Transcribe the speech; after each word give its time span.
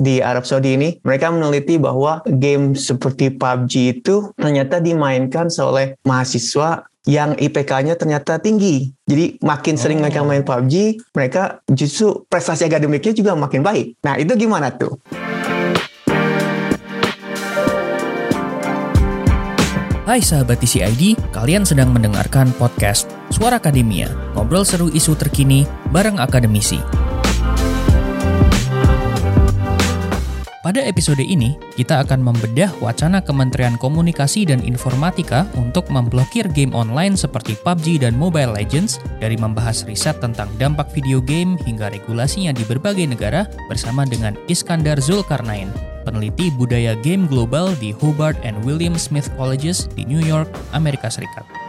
di 0.00 0.24
Arab 0.24 0.48
Saudi 0.48 0.80
ini, 0.80 0.96
mereka 1.04 1.28
meneliti 1.28 1.76
bahwa 1.76 2.24
game 2.24 2.72
seperti 2.72 3.36
PUBG 3.36 4.00
itu 4.00 4.32
ternyata 4.32 4.80
dimainkan 4.80 5.52
oleh 5.60 6.00
mahasiswa 6.08 6.88
yang 7.04 7.36
IPK-nya 7.36 8.00
ternyata 8.00 8.40
tinggi. 8.40 8.96
Jadi 9.04 9.36
makin 9.44 9.76
sering 9.76 10.00
mereka 10.00 10.24
main 10.24 10.40
PUBG, 10.40 11.04
mereka 11.12 11.60
justru 11.68 12.24
prestasi 12.32 12.64
akademiknya 12.64 13.12
juga 13.12 13.36
makin 13.36 13.60
baik. 13.60 14.00
Nah 14.00 14.16
itu 14.16 14.32
gimana 14.40 14.72
tuh? 14.72 14.96
Hai 20.10 20.18
sahabat 20.18 20.58
TCID, 20.58 21.30
kalian 21.30 21.62
sedang 21.62 21.94
mendengarkan 21.94 22.50
podcast 22.58 23.06
Suara 23.30 23.62
Akademia, 23.62 24.10
ngobrol 24.34 24.66
seru 24.66 24.90
isu 24.90 25.14
terkini 25.14 25.62
bareng 25.94 26.18
akademisi. 26.18 26.82
Pada 30.60 30.84
episode 30.84 31.24
ini, 31.24 31.56
kita 31.72 32.04
akan 32.04 32.20
membedah 32.20 32.68
wacana 32.84 33.24
Kementerian 33.24 33.80
Komunikasi 33.80 34.44
dan 34.44 34.60
Informatika 34.60 35.48
untuk 35.56 35.88
memblokir 35.88 36.52
game 36.52 36.76
online 36.76 37.16
seperti 37.16 37.56
PUBG 37.64 38.04
dan 38.04 38.12
Mobile 38.12 38.52
Legends 38.52 39.00
dari 39.24 39.40
membahas 39.40 39.88
riset 39.88 40.20
tentang 40.20 40.52
dampak 40.60 40.92
video 40.92 41.16
game 41.24 41.56
hingga 41.64 41.88
regulasinya 41.88 42.52
di 42.52 42.60
berbagai 42.68 43.08
negara 43.08 43.48
bersama 43.72 44.04
dengan 44.04 44.36
Iskandar 44.52 45.00
Zulkarnain, 45.00 45.72
peneliti 46.04 46.52
budaya 46.52 46.92
game 46.92 47.24
global 47.24 47.72
di 47.80 47.96
Hobart 47.96 48.36
and 48.44 48.60
William 48.60 49.00
Smith 49.00 49.32
Colleges 49.40 49.88
di 49.96 50.04
New 50.04 50.20
York, 50.20 50.52
Amerika 50.76 51.08
Serikat. 51.08 51.59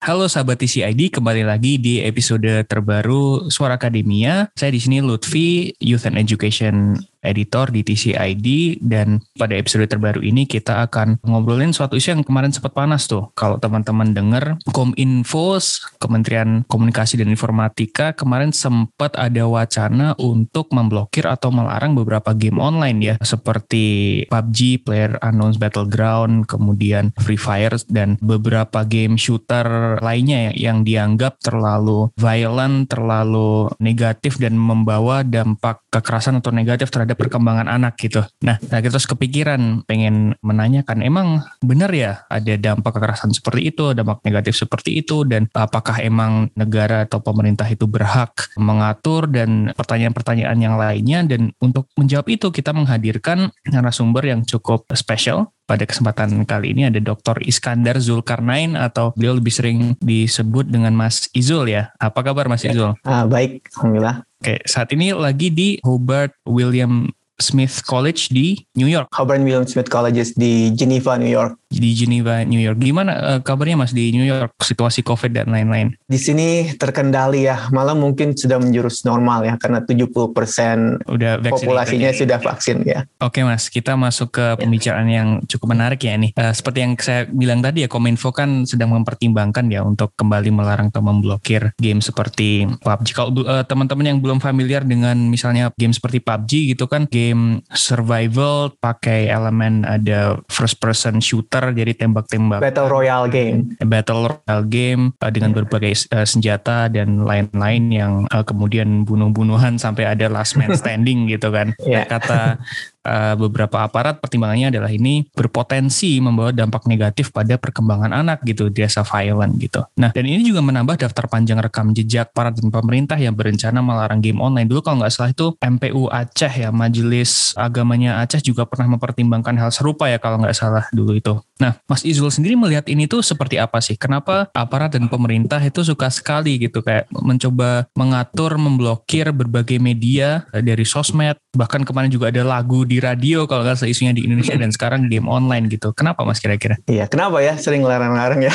Halo 0.00 0.32
sahabat 0.32 0.56
TCID, 0.56 1.12
kembali 1.12 1.44
lagi 1.44 1.76
di 1.76 2.00
episode 2.00 2.64
terbaru 2.64 3.52
Suara 3.52 3.76
Akademia. 3.76 4.48
Saya 4.56 4.72
di 4.72 4.80
sini 4.80 5.04
Lutfi, 5.04 5.76
Youth 5.76 6.08
and 6.08 6.16
Education 6.16 6.96
editor 7.20 7.68
di 7.72 7.84
TCID 7.84 8.80
dan 8.84 9.20
pada 9.36 9.56
episode 9.56 9.88
terbaru 9.88 10.24
ini 10.24 10.48
kita 10.48 10.84
akan 10.88 11.20
ngobrolin 11.24 11.72
suatu 11.72 11.96
isu 11.96 12.16
yang 12.16 12.24
kemarin 12.24 12.52
sempat 12.52 12.72
panas 12.72 13.04
tuh. 13.08 13.32
Kalau 13.36 13.60
teman-teman 13.60 14.12
dengar 14.12 14.56
Kominfo, 14.70 15.60
Kementerian 15.98 16.62
Komunikasi 16.70 17.18
dan 17.18 17.32
Informatika 17.32 18.14
kemarin 18.14 18.54
sempat 18.54 19.18
ada 19.18 19.50
wacana 19.50 20.14
untuk 20.20 20.70
memblokir 20.70 21.26
atau 21.26 21.50
melarang 21.50 21.98
beberapa 21.98 22.30
game 22.36 22.62
online 22.62 22.98
ya 23.02 23.14
seperti 23.18 24.24
PUBG, 24.30 24.86
Player 24.86 25.18
Unknown's 25.18 25.58
Battleground, 25.58 26.46
kemudian 26.46 27.10
Free 27.18 27.40
Fire 27.40 27.74
dan 27.90 28.14
beberapa 28.22 28.86
game 28.86 29.18
shooter 29.18 29.98
lainnya 29.98 30.54
yang 30.54 30.86
dianggap 30.86 31.42
terlalu 31.42 32.12
violent, 32.14 32.86
terlalu 32.86 33.72
negatif 33.82 34.38
dan 34.38 34.54
membawa 34.54 35.26
dampak 35.26 35.82
kekerasan 35.90 36.38
atau 36.38 36.54
negatif 36.54 36.92
terhadap 36.94 37.09
ada 37.10 37.18
perkembangan 37.18 37.66
anak 37.66 37.98
gitu. 37.98 38.22
Nah, 38.46 38.62
nah 38.70 38.78
kita 38.78 38.94
terus 38.94 39.10
kepikiran 39.10 39.82
pengen 39.82 40.38
menanyakan 40.46 41.02
emang 41.02 41.42
benar 41.58 41.90
ya 41.90 42.22
ada 42.30 42.54
dampak 42.54 42.94
kekerasan 42.94 43.34
seperti 43.34 43.74
itu, 43.74 43.90
dampak 43.90 44.22
negatif 44.22 44.54
seperti 44.54 45.02
itu 45.02 45.26
dan 45.26 45.50
apakah 45.50 45.98
emang 45.98 46.54
negara 46.54 47.02
atau 47.02 47.18
pemerintah 47.18 47.66
itu 47.66 47.90
berhak 47.90 48.30
mengatur 48.54 49.26
dan 49.26 49.74
pertanyaan-pertanyaan 49.74 50.58
yang 50.62 50.78
lainnya 50.78 51.26
dan 51.26 51.50
untuk 51.58 51.90
menjawab 51.98 52.30
itu 52.30 52.54
kita 52.54 52.70
menghadirkan 52.70 53.50
narasumber 53.66 54.22
yang 54.22 54.46
cukup 54.46 54.86
spesial 54.94 55.50
pada 55.70 55.86
kesempatan 55.86 56.42
kali 56.42 56.74
ini 56.74 56.90
ada 56.90 56.98
Dr. 56.98 57.46
Iskandar 57.46 58.02
Zulkarnain 58.02 58.74
atau 58.74 59.14
beliau 59.14 59.38
lebih 59.38 59.54
sering 59.54 59.94
disebut 60.02 60.66
dengan 60.66 60.90
Mas 60.98 61.30
Izul 61.30 61.70
ya. 61.70 61.94
Apa 62.02 62.26
kabar 62.26 62.50
Mas 62.50 62.66
ya. 62.66 62.74
Izul? 62.74 62.98
Ah, 63.06 63.22
baik, 63.30 63.70
alhamdulillah. 63.78 64.26
Oke, 64.42 64.58
saat 64.66 64.90
ini 64.90 65.14
lagi 65.14 65.54
di 65.54 65.78
Hobart 65.86 66.34
William 66.42 67.06
Smith 67.40 67.82
College 67.82 68.30
di 68.30 68.60
New 68.76 68.86
York. 68.86 69.08
Hobart 69.16 69.42
William 69.42 69.66
Smith 69.66 69.88
College 69.88 70.36
di 70.36 70.70
Geneva, 70.76 71.16
New 71.16 71.32
York 71.32 71.60
di 71.70 71.94
Geneva, 71.94 72.42
New 72.42 72.58
York. 72.58 72.82
Gimana 72.82 73.38
uh, 73.38 73.40
kabarnya 73.40 73.78
Mas 73.78 73.94
di 73.94 74.10
New 74.10 74.26
York, 74.26 74.58
situasi 74.58 75.06
COVID 75.06 75.30
dan 75.30 75.54
lain-lain? 75.54 75.94
Di 76.10 76.18
sini 76.18 76.74
terkendali 76.74 77.46
ya, 77.46 77.70
malah 77.70 77.94
mungkin 77.94 78.34
sudah 78.34 78.58
menjurus 78.58 79.06
normal 79.06 79.46
ya, 79.46 79.54
karena 79.54 79.78
70% 79.78 81.06
Udah 81.06 81.38
populasinya 81.38 82.10
ya. 82.10 82.18
sudah 82.18 82.38
vaksin 82.42 82.82
ya. 82.82 83.06
Oke 83.22 83.46
Mas, 83.46 83.70
kita 83.70 83.94
masuk 83.94 84.34
ke 84.34 84.42
ya. 84.42 84.58
pembicaraan 84.58 85.06
yang 85.06 85.28
cukup 85.46 85.78
menarik 85.78 86.02
ya 86.02 86.18
ini. 86.18 86.34
Uh, 86.34 86.50
seperti 86.50 86.78
yang 86.82 86.92
saya 86.98 87.30
bilang 87.30 87.62
tadi 87.62 87.86
ya, 87.86 87.88
Kominfo 87.88 88.34
kan 88.34 88.66
sedang 88.66 88.90
mempertimbangkan 88.90 89.70
ya 89.70 89.86
untuk 89.86 90.10
kembali 90.18 90.50
melarang 90.50 90.90
atau 90.90 91.06
memblokir 91.06 91.70
game 91.78 92.02
seperti 92.02 92.66
PUBG. 92.82 93.08
Kalau 93.14 93.30
uh, 93.46 93.62
teman-teman 93.62 94.10
yang 94.10 94.18
belum 94.18 94.42
familiar 94.42 94.82
dengan 94.82 95.14
misalnya 95.30 95.70
game 95.78 95.94
seperti 95.94 96.18
PUBG 96.18 96.74
gitu 96.74 96.90
kan, 96.90 97.06
game 97.06 97.29
survival 97.74 98.72
pakai 98.78 99.28
elemen 99.28 99.82
ada 99.84 100.38
first 100.48 100.78
person 100.78 101.18
shooter 101.18 101.40
shooter 101.40 101.74
jadi 101.74 101.92
tembak-tembak 101.96 102.60
battle 102.62 102.86
royale 102.86 103.26
game. 103.26 103.74
Battle 103.82 104.30
royale 104.30 104.66
game 104.70 105.02
uh, 105.18 105.32
dengan 105.32 105.50
berbagai 105.50 106.06
uh, 106.14 106.22
senjata 106.22 106.86
dan 106.86 107.26
lain-lain 107.26 107.84
yang 107.90 108.12
uh, 108.30 108.44
kemudian 108.46 109.02
bunuh-bunuhan 109.02 109.80
sampai 109.80 110.06
ada 110.06 110.30
last 110.30 110.54
man 110.54 110.76
standing 110.80 111.26
gitu 111.26 111.50
kan. 111.50 111.74
Yeah. 111.82 112.06
kata 112.06 112.62
uh, 113.04 113.34
beberapa 113.36 113.84
aparat 113.84 114.20
pertimbangannya 114.20 114.72
adalah 114.72 114.90
ini 114.92 115.26
berpotensi 115.32 116.18
membawa 116.20 116.52
dampak 116.52 116.84
negatif 116.86 117.32
pada 117.32 117.56
perkembangan 117.56 118.12
anak 118.12 118.44
gitu, 118.44 118.68
desa 118.68 119.04
violent 119.04 119.56
gitu. 119.60 119.84
Nah, 119.96 120.12
dan 120.12 120.24
ini 120.26 120.44
juga 120.44 120.60
menambah 120.64 121.00
daftar 121.00 121.26
panjang 121.30 121.60
rekam 121.60 121.92
jejak 121.96 122.32
para 122.36 122.52
dan 122.52 122.68
pemerintah 122.68 123.16
yang 123.16 123.36
berencana 123.36 123.80
melarang 123.80 124.20
game 124.20 124.40
online. 124.40 124.68
Dulu 124.68 124.80
kalau 124.84 125.04
nggak 125.04 125.12
salah 125.12 125.30
itu 125.32 125.54
MPU 125.60 126.08
Aceh 126.10 126.52
ya, 126.52 126.70
Majelis 126.72 127.52
Agamanya 127.56 128.20
Aceh 128.24 128.44
juga 128.44 128.64
pernah 128.68 128.96
mempertimbangkan 128.96 129.56
hal 129.56 129.70
serupa 129.72 130.08
ya 130.08 130.20
kalau 130.20 130.42
nggak 130.42 130.56
salah 130.56 130.84
dulu 130.92 131.16
itu. 131.16 131.34
Nah, 131.60 131.76
Mas 131.84 132.08
Izul 132.08 132.32
sendiri 132.32 132.56
melihat 132.56 132.88
ini 132.88 133.04
tuh 133.04 133.20
seperti 133.20 133.60
apa 133.60 133.84
sih? 133.84 133.94
Kenapa 134.00 134.48
aparat 134.56 134.96
dan 134.96 135.12
pemerintah 135.12 135.60
itu 135.60 135.84
suka 135.84 136.08
sekali 136.08 136.56
gitu 136.56 136.80
kayak 136.80 137.04
mencoba 137.12 137.84
mengatur, 137.92 138.56
memblokir 138.56 139.28
berbagai 139.36 139.76
media 139.76 140.48
dari 140.56 140.88
sosmed, 140.88 141.36
bahkan 141.52 141.84
kemarin 141.84 142.08
juga 142.08 142.32
ada 142.32 142.40
lagu 142.40 142.88
di 142.90 142.98
radio 142.98 143.46
kalau 143.46 143.62
nggak 143.62 143.78
salah 143.78 143.94
isunya 143.94 144.10
di 144.10 144.26
Indonesia 144.26 144.58
dan 144.58 144.74
sekarang 144.74 145.06
game 145.06 145.30
online 145.30 145.70
gitu. 145.70 145.94
Kenapa 145.94 146.26
mas 146.26 146.42
kira-kira? 146.42 146.74
Iya, 146.90 147.06
kenapa 147.06 147.38
ya 147.38 147.54
sering 147.54 147.86
larang-larang 147.86 148.42
ya? 148.42 148.54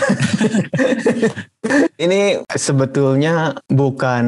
Ini 2.04 2.44
sebetulnya 2.52 3.56
bukan 3.72 4.26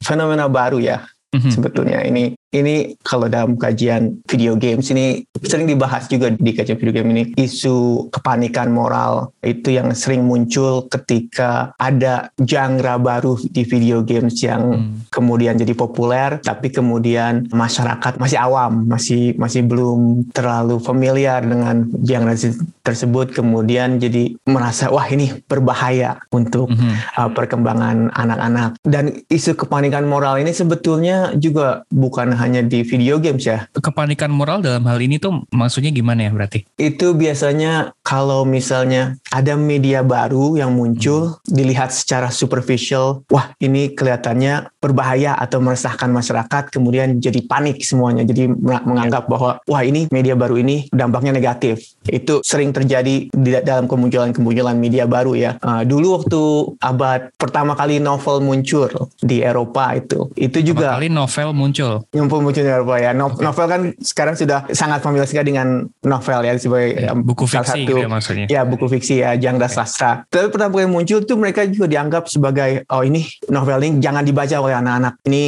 fenomena 0.00 0.48
baru 0.48 0.80
ya. 0.80 1.04
Mm 1.36 1.38
-hmm. 1.44 1.52
Sebetulnya 1.52 1.98
ini 2.06 2.30
ini 2.54 2.94
kalau 3.02 3.26
dalam 3.26 3.58
kajian 3.58 4.22
video 4.30 4.54
games 4.54 4.86
ini 4.94 5.26
sering 5.42 5.66
dibahas 5.66 6.06
juga 6.06 6.30
di 6.30 6.54
kajian 6.54 6.78
video 6.78 6.94
game 6.94 7.10
ini 7.10 7.22
isu 7.34 8.08
kepanikan 8.14 8.70
moral 8.70 9.34
itu 9.42 9.74
yang 9.74 9.90
sering 9.92 10.22
muncul 10.22 10.86
ketika 10.86 11.74
ada 11.76 12.30
genre 12.38 12.94
baru 13.02 13.34
di 13.50 13.66
video 13.66 14.06
games 14.06 14.38
yang 14.40 14.62
hmm. 14.62 15.10
kemudian 15.10 15.58
jadi 15.58 15.74
populer 15.74 16.38
tapi 16.40 16.70
kemudian 16.70 17.50
masyarakat 17.50 18.22
masih 18.22 18.38
awam 18.38 18.86
masih 18.86 19.34
masih 19.34 19.66
belum 19.66 20.30
terlalu 20.30 20.78
familiar 20.78 21.42
dengan 21.42 21.90
genre 22.06 22.38
tersebut 22.86 23.34
kemudian 23.34 23.98
jadi 23.98 24.36
merasa 24.46 24.92
wah 24.92 25.08
ini 25.10 25.32
berbahaya 25.48 26.22
untuk 26.30 26.70
hmm. 26.70 27.18
uh, 27.18 27.30
perkembangan 27.32 28.12
anak-anak 28.14 28.78
dan 28.86 29.10
isu 29.26 29.56
kepanikan 29.58 30.06
moral 30.06 30.38
ini 30.38 30.52
sebetulnya 30.54 31.32
juga 31.34 31.82
bukan 31.88 32.36
hanya 32.44 32.60
di 32.60 32.84
video 32.84 33.16
games 33.16 33.48
ya. 33.48 33.64
Kepanikan 33.72 34.28
moral 34.28 34.60
dalam 34.60 34.84
hal 34.84 35.00
ini 35.00 35.16
tuh 35.16 35.48
maksudnya 35.48 35.88
gimana 35.88 36.28
ya 36.28 36.30
berarti? 36.30 36.68
Itu 36.76 37.16
biasanya 37.16 37.96
kalau 38.04 38.44
misalnya 38.44 39.16
ada 39.32 39.56
media 39.56 40.04
baru 40.04 40.60
yang 40.60 40.76
muncul 40.76 41.40
hmm. 41.40 41.48
dilihat 41.48 41.90
secara 41.90 42.28
superficial, 42.28 43.24
wah 43.32 43.56
ini 43.58 43.96
kelihatannya 43.96 44.73
berbahaya 44.84 45.32
atau 45.40 45.64
meresahkan 45.64 46.12
masyarakat, 46.12 46.68
kemudian 46.68 47.16
jadi 47.16 47.40
panik 47.48 47.80
semuanya, 47.80 48.28
jadi 48.28 48.52
menganggap 48.84 49.24
bahwa 49.24 49.56
wah 49.64 49.80
ini 49.80 50.04
media 50.12 50.36
baru 50.36 50.60
ini 50.60 50.92
dampaknya 50.92 51.32
negatif. 51.32 51.96
Itu 52.04 52.44
sering 52.44 52.76
terjadi 52.76 53.32
di 53.32 53.50
dalam 53.64 53.88
kemunculan-kemunculan 53.88 54.76
media 54.76 55.08
baru 55.08 55.32
ya. 55.32 55.56
Uh, 55.64 55.80
dulu 55.88 56.20
waktu 56.20 56.42
abad 56.84 57.32
pertama 57.40 57.72
kali 57.72 57.96
novel 57.96 58.44
muncul 58.44 58.92
di 59.24 59.40
Eropa 59.40 59.96
itu, 59.96 60.28
itu 60.36 60.60
juga 60.60 60.92
pertama 60.92 61.00
kali 61.00 61.08
novel 61.08 61.48
muncul 61.56 61.92
muncul 62.12 62.60
di 62.60 62.68
Eropa 62.68 62.96
ya. 63.00 63.10
No, 63.16 63.32
okay. 63.32 63.40
Novel 63.40 63.66
kan 63.70 63.80
sekarang 64.02 64.34
sudah 64.36 64.68
sangat 64.76 65.00
familiar 65.00 65.24
sekali 65.24 65.54
dengan 65.54 65.88
novel 66.04 66.40
ya 66.44 66.52
sebagai 66.60 66.90
ya, 67.00 67.16
buku 67.16 67.48
fiksi 67.48 67.64
satu, 67.64 67.80
gitu 67.88 67.94
ya 68.04 68.08
maksudnya. 68.10 68.46
Ya 68.52 68.60
buku 68.68 68.84
fiksi 68.90 69.24
ya, 69.24 69.32
genre 69.40 69.64
okay. 69.64 69.72
sastra. 69.72 70.28
Tapi 70.28 70.52
pertama 70.52 70.76
kali 70.76 70.90
muncul 70.90 71.24
tuh 71.24 71.40
mereka 71.40 71.64
juga 71.64 71.88
dianggap 71.88 72.28
sebagai 72.28 72.84
oh 72.92 73.00
ini 73.00 73.24
novel 73.48 73.80
ini 73.80 74.02
jangan 74.02 74.26
dibaca 74.26 74.56
oleh 74.60 74.73
oleh 74.74 74.82
anak-anak 74.82 75.14
ini 75.30 75.44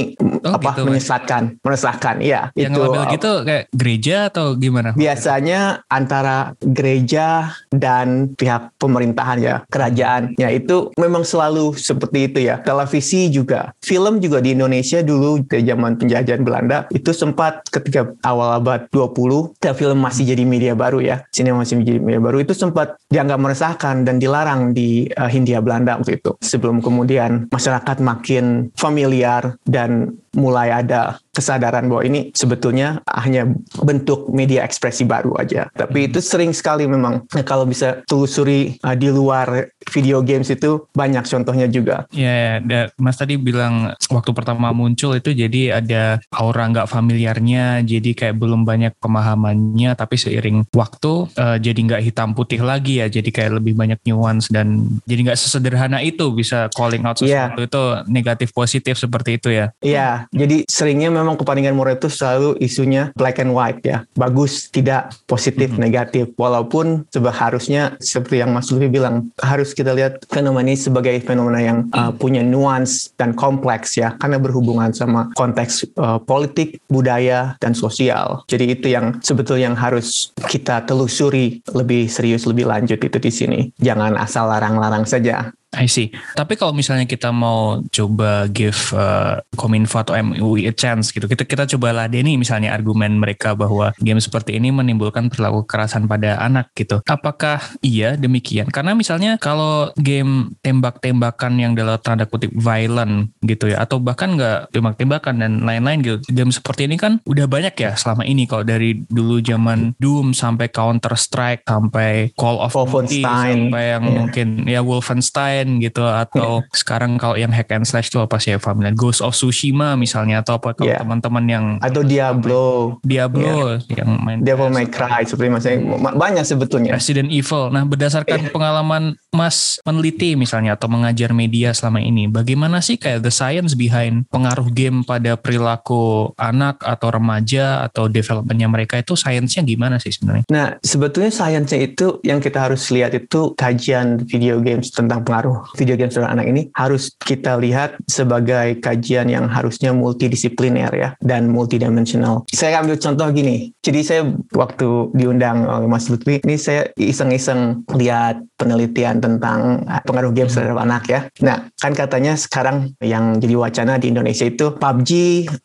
oh, 0.46 0.54
apa 0.54 0.70
gitu, 0.78 0.82
menyesatkan, 0.86 1.42
meresahkan. 1.60 2.16
Iya, 2.22 2.54
yang 2.54 2.72
itu 2.72 2.80
label 2.80 3.02
gitu 3.10 3.32
kayak 3.42 3.64
gereja 3.74 4.16
atau 4.30 4.46
gimana? 4.54 4.94
Biasanya 4.94 5.82
antara 5.90 6.54
gereja 6.62 7.50
dan 7.74 8.30
pihak 8.38 8.78
pemerintahan 8.78 9.38
ya, 9.42 9.56
kerajaan. 9.66 10.38
Ya 10.38 10.54
itu 10.54 10.94
memang 10.94 11.26
selalu 11.26 11.74
seperti 11.74 12.30
itu 12.30 12.38
ya. 12.46 12.62
Televisi 12.62 13.26
juga, 13.34 13.74
film 13.82 14.22
juga 14.22 14.38
di 14.38 14.54
Indonesia 14.54 15.02
dulu 15.02 15.42
di 15.42 15.66
zaman 15.66 15.98
penjajahan 15.98 16.42
Belanda 16.46 16.86
itu 16.94 17.10
sempat 17.10 17.66
ketika 17.74 18.14
awal 18.22 18.62
abad 18.62 18.86
20 18.94 19.58
film 19.76 19.98
masih 19.98 20.24
jadi 20.24 20.44
media 20.46 20.72
baru 20.78 21.02
ya, 21.02 21.26
sinema 21.34 21.66
masih 21.66 21.82
menjadi 21.82 21.98
media 21.98 22.22
baru 22.22 22.38
itu 22.44 22.54
sempat 22.54 22.96
dianggap 23.10 23.38
meresahkan 23.40 24.06
dan 24.06 24.16
dilarang 24.22 24.70
di 24.76 25.10
uh, 25.16 25.28
Hindia 25.28 25.58
Belanda 25.58 25.98
waktu 25.98 26.20
itu. 26.20 26.36
Sebelum 26.38 26.78
kemudian 26.84 27.50
masyarakat 27.50 27.98
makin 28.04 28.70
familiar 28.76 29.15
dan 29.64 30.20
mulai 30.36 30.68
ada 30.70 31.16
kesadaran 31.32 31.88
bahwa 31.88 32.00
ini 32.04 32.32
sebetulnya 32.32 33.04
hanya 33.08 33.48
bentuk 33.84 34.32
media 34.32 34.64
ekspresi 34.64 35.04
baru 35.04 35.36
aja. 35.36 35.68
Tapi 35.76 36.04
hmm. 36.04 36.08
itu 36.12 36.18
sering 36.24 36.52
sekali 36.56 36.88
memang 36.88 37.28
nah, 37.28 37.44
kalau 37.44 37.68
bisa 37.68 38.00
telusuri 38.08 38.80
uh, 38.80 38.96
di 38.96 39.12
luar 39.12 39.68
video 39.92 40.24
games 40.24 40.48
itu 40.48 40.88
banyak 40.96 41.24
contohnya 41.28 41.68
juga. 41.68 42.08
Ya, 42.12 42.60
ya, 42.64 42.88
Mas 42.96 43.20
tadi 43.20 43.36
bilang 43.36 43.92
waktu 44.08 44.30
pertama 44.32 44.72
muncul 44.72 45.12
itu 45.16 45.36
jadi 45.36 45.80
ada 45.80 46.20
aura 46.32 46.64
nggak 46.72 46.88
familiarnya, 46.88 47.84
jadi 47.84 48.10
kayak 48.16 48.36
belum 48.40 48.64
banyak 48.64 48.96
pemahamannya, 48.96 49.92
tapi 49.92 50.16
seiring 50.16 50.68
waktu 50.72 51.28
uh, 51.36 51.56
jadi 51.60 51.76
nggak 51.76 52.04
hitam 52.04 52.32
putih 52.32 52.64
lagi 52.64 53.04
ya, 53.04 53.12
jadi 53.12 53.28
kayak 53.28 53.60
lebih 53.60 53.76
banyak 53.76 54.00
nuance 54.08 54.48
dan 54.48 55.00
jadi 55.04 55.32
nggak 55.32 55.38
sesederhana 55.40 56.00
itu 56.00 56.32
bisa 56.32 56.72
calling 56.72 57.04
out 57.04 57.20
iya. 57.20 57.52
sesuatu 57.52 57.60
yeah. 57.60 57.68
itu 57.68 57.82
negatif 58.08 58.48
positif 58.56 58.94
seperti 58.96 59.36
itu 59.36 59.48
ya. 59.52 59.68
Iya, 59.84 59.92
yeah 59.92 60.14
jadi 60.32 60.66
seringnya 60.66 61.12
memang 61.12 61.36
kepaningan 61.36 61.76
moral 61.76 62.00
itu 62.00 62.08
selalu 62.08 62.56
isunya 62.58 63.12
black 63.14 63.38
and 63.42 63.52
white 63.52 63.82
ya. 63.84 64.02
Bagus, 64.16 64.72
tidak, 64.72 65.12
positif, 65.28 65.74
hmm. 65.74 65.80
negatif. 65.82 66.32
Walaupun 66.34 67.06
seharusnya 67.12 67.98
seperti 68.00 68.40
yang 68.40 68.54
Mas 68.54 68.70
Lufi 68.72 68.88
bilang, 68.88 69.30
harus 69.42 69.76
kita 69.76 69.92
lihat 69.92 70.24
fenomena 70.32 70.66
ini 70.66 70.74
sebagai 70.74 71.14
fenomena 71.22 71.60
yang 71.62 71.78
uh, 71.94 72.10
punya 72.10 72.42
nuans 72.42 73.12
dan 73.20 73.36
kompleks 73.36 73.94
ya. 74.00 74.16
Karena 74.16 74.40
berhubungan 74.40 74.90
sama 74.90 75.30
konteks 75.36 75.86
uh, 76.00 76.18
politik, 76.22 76.80
budaya, 76.88 77.54
dan 77.60 77.76
sosial. 77.76 78.42
Jadi 78.48 78.72
itu 78.72 78.90
yang 78.90 79.20
sebetulnya 79.20 79.66
yang 79.66 79.76
harus 79.76 80.30
kita 80.46 80.86
telusuri 80.86 81.60
lebih 81.74 82.06
serius, 82.06 82.46
lebih 82.46 82.70
lanjut 82.70 83.02
itu 83.02 83.18
di 83.18 83.32
sini. 83.34 83.60
Jangan 83.82 84.14
asal 84.14 84.46
larang-larang 84.46 85.02
saja. 85.02 85.50
I 85.76 85.86
see. 85.86 86.08
Tapi 86.34 86.56
kalau 86.56 86.72
misalnya 86.72 87.04
kita 87.04 87.30
mau 87.30 87.84
coba 87.92 88.48
give 88.48 88.96
uh, 88.96 89.44
Kominfo 89.54 90.00
atau 90.00 90.16
MUI 90.16 90.66
a 90.68 90.74
chance 90.74 91.12
gitu, 91.12 91.28
kita 91.28 91.44
kita 91.44 91.64
coba 91.76 91.92
ladeni 91.92 92.40
misalnya 92.40 92.72
argumen 92.72 93.20
mereka 93.20 93.52
bahwa 93.52 93.92
game 94.00 94.18
seperti 94.18 94.56
ini 94.56 94.72
menimbulkan 94.72 95.28
perilaku 95.28 95.68
kekerasan 95.68 96.08
pada 96.08 96.40
anak 96.40 96.72
gitu. 96.72 97.04
Apakah 97.04 97.60
iya 97.84 98.16
demikian? 98.16 98.72
Karena 98.72 98.96
misalnya 98.96 99.36
kalau 99.36 99.92
game 100.00 100.56
tembak-tembakan 100.64 101.52
yang 101.60 101.72
dalam 101.76 102.00
tanda 102.00 102.24
kutip 102.24 102.50
violent 102.56 103.36
gitu 103.44 103.70
ya, 103.70 103.84
atau 103.84 104.00
bahkan 104.00 104.34
nggak 104.34 104.72
tembak-tembakan 104.72 105.34
dan 105.44 105.52
lain-lain 105.62 106.00
gitu, 106.00 106.18
game 106.32 106.52
seperti 106.52 106.88
ini 106.88 106.96
kan 106.96 107.20
udah 107.28 107.44
banyak 107.44 107.76
ya 107.76 107.92
selama 107.94 108.24
ini 108.24 108.48
kalau 108.48 108.64
dari 108.64 109.04
dulu 109.06 109.42
zaman 109.44 109.92
Doom 110.00 110.32
sampai 110.32 110.72
Counter 110.72 111.14
Strike 111.18 111.66
sampai 111.66 112.32
Call 112.38 112.62
of 112.62 112.72
Duty 112.72 113.20
sampai 113.22 113.84
yang 113.96 114.04
yeah. 114.04 114.14
mungkin 114.16 114.48
ya 114.64 114.80
Wolfenstein 114.80 115.65
gitu 115.82 116.06
atau 116.06 116.62
yeah. 116.62 116.76
sekarang 116.76 117.18
kalau 117.20 117.34
yang 117.34 117.50
hack 117.50 117.70
and 117.74 117.84
slash 117.84 118.08
itu 118.08 118.22
apa 118.22 118.38
sih 118.38 118.54
ya 118.54 118.58
familiar 118.58 118.94
Ghost 118.94 119.20
of 119.20 119.34
Tsushima 119.34 119.98
misalnya 119.98 120.40
atau 120.40 120.58
apa 120.58 120.72
kalau 120.76 120.88
yeah. 120.88 121.00
teman-teman 121.02 121.44
yang 121.46 121.64
atau 121.82 122.02
Diablo 122.06 122.96
Diablo 123.02 123.80
yeah. 123.82 124.02
yang 124.02 124.10
main 124.22 124.38
Devil 124.42 124.70
May 124.72 124.86
Cry 124.88 125.26
seperti 125.26 125.50
maksudnya 125.50 125.78
banyak 126.14 126.44
sebetulnya 126.46 126.92
Resident 126.96 127.28
Evil 127.28 127.74
nah 127.74 127.82
berdasarkan 127.82 128.48
yeah. 128.48 128.52
pengalaman 128.52 129.18
Mas 129.34 129.82
meneliti 129.84 130.38
misalnya 130.38 130.78
atau 130.78 130.88
mengajar 130.88 131.34
media 131.36 131.74
selama 131.76 132.00
ini 132.00 132.30
bagaimana 132.30 132.80
sih 132.80 132.96
kayak 132.96 133.26
the 133.26 133.32
science 133.32 133.76
behind 133.76 134.24
pengaruh 134.30 134.68
game 134.72 135.02
pada 135.04 135.36
perilaku 135.36 136.32
anak 136.36 136.80
atau 136.84 137.08
remaja 137.12 137.86
atau 137.86 138.08
developmentnya 138.10 138.68
mereka 138.68 139.00
itu 139.00 139.16
sainsnya 139.16 139.64
gimana 139.64 139.96
sih 139.96 140.12
sebenarnya? 140.12 140.44
Nah 140.52 140.76
sebetulnya 140.80 141.32
sainsnya 141.32 141.80
itu 141.80 142.20
yang 142.20 142.42
kita 142.42 142.68
harus 142.68 142.88
lihat 142.92 143.16
itu 143.16 143.56
kajian 143.56 144.24
video 144.24 144.60
games 144.60 144.92
tentang 144.92 145.24
pengaruh 145.24 145.55
video 145.76 145.94
game 145.94 146.12
saudara 146.12 146.32
anak 146.32 146.46
ini 146.48 146.62
harus 146.74 147.12
kita 147.16 147.56
lihat 147.60 147.96
sebagai 148.08 148.78
kajian 148.80 149.28
yang 149.30 149.46
harusnya 149.46 149.92
multidisipliner 149.92 150.92
ya 150.92 151.08
dan 151.22 151.48
multidimensional. 151.50 152.44
Saya 152.52 152.82
ambil 152.82 152.96
contoh 152.98 153.28
gini. 153.32 153.72
Jadi 153.80 154.00
saya 154.02 154.22
waktu 154.52 155.14
diundang 155.14 155.66
oleh 155.66 155.88
Mas 155.88 156.10
Lutfi, 156.10 156.42
ini 156.42 156.56
saya 156.58 156.90
iseng-iseng 156.98 157.86
lihat 157.94 158.42
penelitian 158.56 159.20
tentang 159.20 159.84
pengaruh 160.04 160.32
game 160.32 160.48
terhadap 160.48 160.80
anak 160.80 161.04
ya. 161.08 161.20
Nah, 161.44 161.68
kan 161.76 161.92
katanya 161.92 162.34
sekarang 162.34 162.96
yang 163.04 163.38
jadi 163.38 163.54
wacana 163.56 164.00
di 164.00 164.10
Indonesia 164.10 164.48
itu 164.48 164.72
PUBG 164.76 165.10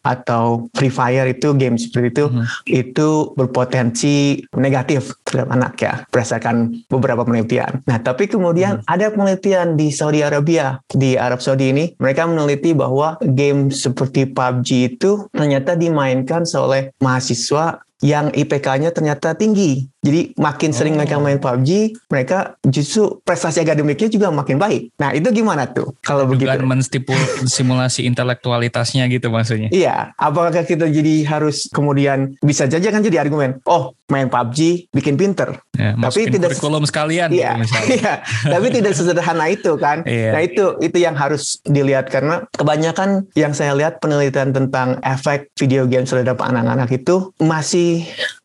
atau 0.04 0.68
Free 0.76 0.92
Fire 0.92 1.28
itu 1.28 1.56
game 1.56 1.80
seperti 1.80 2.08
itu 2.12 2.26
hmm. 2.28 2.46
itu 2.68 3.10
berpotensi 3.36 4.44
negatif 4.60 5.16
terhadap 5.24 5.50
anak 5.56 5.74
ya 5.80 5.94
berdasarkan 6.12 6.86
beberapa 6.92 7.24
penelitian. 7.24 7.82
Nah, 7.88 7.98
tapi 8.04 8.28
kemudian 8.28 8.84
hmm. 8.84 8.88
ada 8.92 9.08
penelitian 9.10 9.80
di 9.80 9.90
Saudi 9.90 10.22
Arabia, 10.22 10.78
di 10.92 11.16
Arab 11.16 11.40
Saudi 11.40 11.72
ini, 11.72 11.86
mereka 11.98 12.28
meneliti 12.28 12.76
bahwa 12.76 13.16
game 13.24 13.72
seperti 13.72 14.28
PUBG 14.30 14.70
itu 14.96 15.26
ternyata 15.32 15.74
dimainkan 15.80 16.44
oleh 16.52 16.92
mahasiswa 17.00 17.80
yang 18.01 18.33
IPK-nya 18.33 18.89
ternyata 18.92 19.38
tinggi. 19.38 19.88
Jadi 20.01 20.33
makin 20.33 20.74
sering 20.74 20.98
oh. 20.98 21.06
mereka 21.06 21.21
main 21.21 21.38
PUBG, 21.38 21.94
mereka 22.09 22.57
justru 22.65 23.21
prestasi 23.21 23.62
akademiknya 23.62 24.09
juga 24.09 24.33
makin 24.33 24.57
baik. 24.57 24.98
Nah 24.98 25.13
itu 25.13 25.30
gimana 25.30 25.69
tuh 25.69 25.94
kalau 26.01 26.25
begitu? 26.25 26.50
menstipul 26.65 27.18
simulasi 27.45 28.09
intelektualitasnya 28.09 29.06
gitu 29.13 29.30
maksudnya? 29.30 29.69
Iya. 29.69 30.18
Apakah 30.18 30.65
kita 30.65 30.89
jadi 30.89 31.21
harus 31.30 31.69
kemudian 31.69 32.33
bisa 32.42 32.65
saja 32.65 32.89
kan 32.89 33.06
jadi 33.06 33.21
argumen, 33.21 33.62
oh 33.69 33.94
main 34.09 34.27
PUBG 34.27 34.89
bikin 34.89 35.15
pinter. 35.15 35.62
Ya, 35.77 35.94
tapi 35.95 36.27
tidak 36.27 36.57
kurikulum 36.57 36.83
sekalian. 36.89 37.30
Iya. 37.30 37.62
Gitu 37.62 37.77
iya. 38.01 38.25
tapi 38.44 38.68
tidak 38.74 38.97
sesederhana 38.97 39.54
itu 39.54 39.77
kan. 39.77 40.01
Iya. 40.09 40.33
Nah 40.33 40.42
itu 40.42 40.65
itu 40.81 40.97
yang 40.97 41.13
harus 41.13 41.62
dilihat 41.63 42.09
karena 42.09 42.44
kebanyakan 42.57 43.30
yang 43.38 43.54
saya 43.54 43.77
lihat 43.77 44.01
penelitian 44.01 44.50
tentang 44.50 44.97
efek 45.06 45.54
video 45.56 45.86
game 45.86 46.09
terhadap 46.09 46.42
anak-anak 46.42 46.89
itu 46.89 47.30
masih 47.38 47.91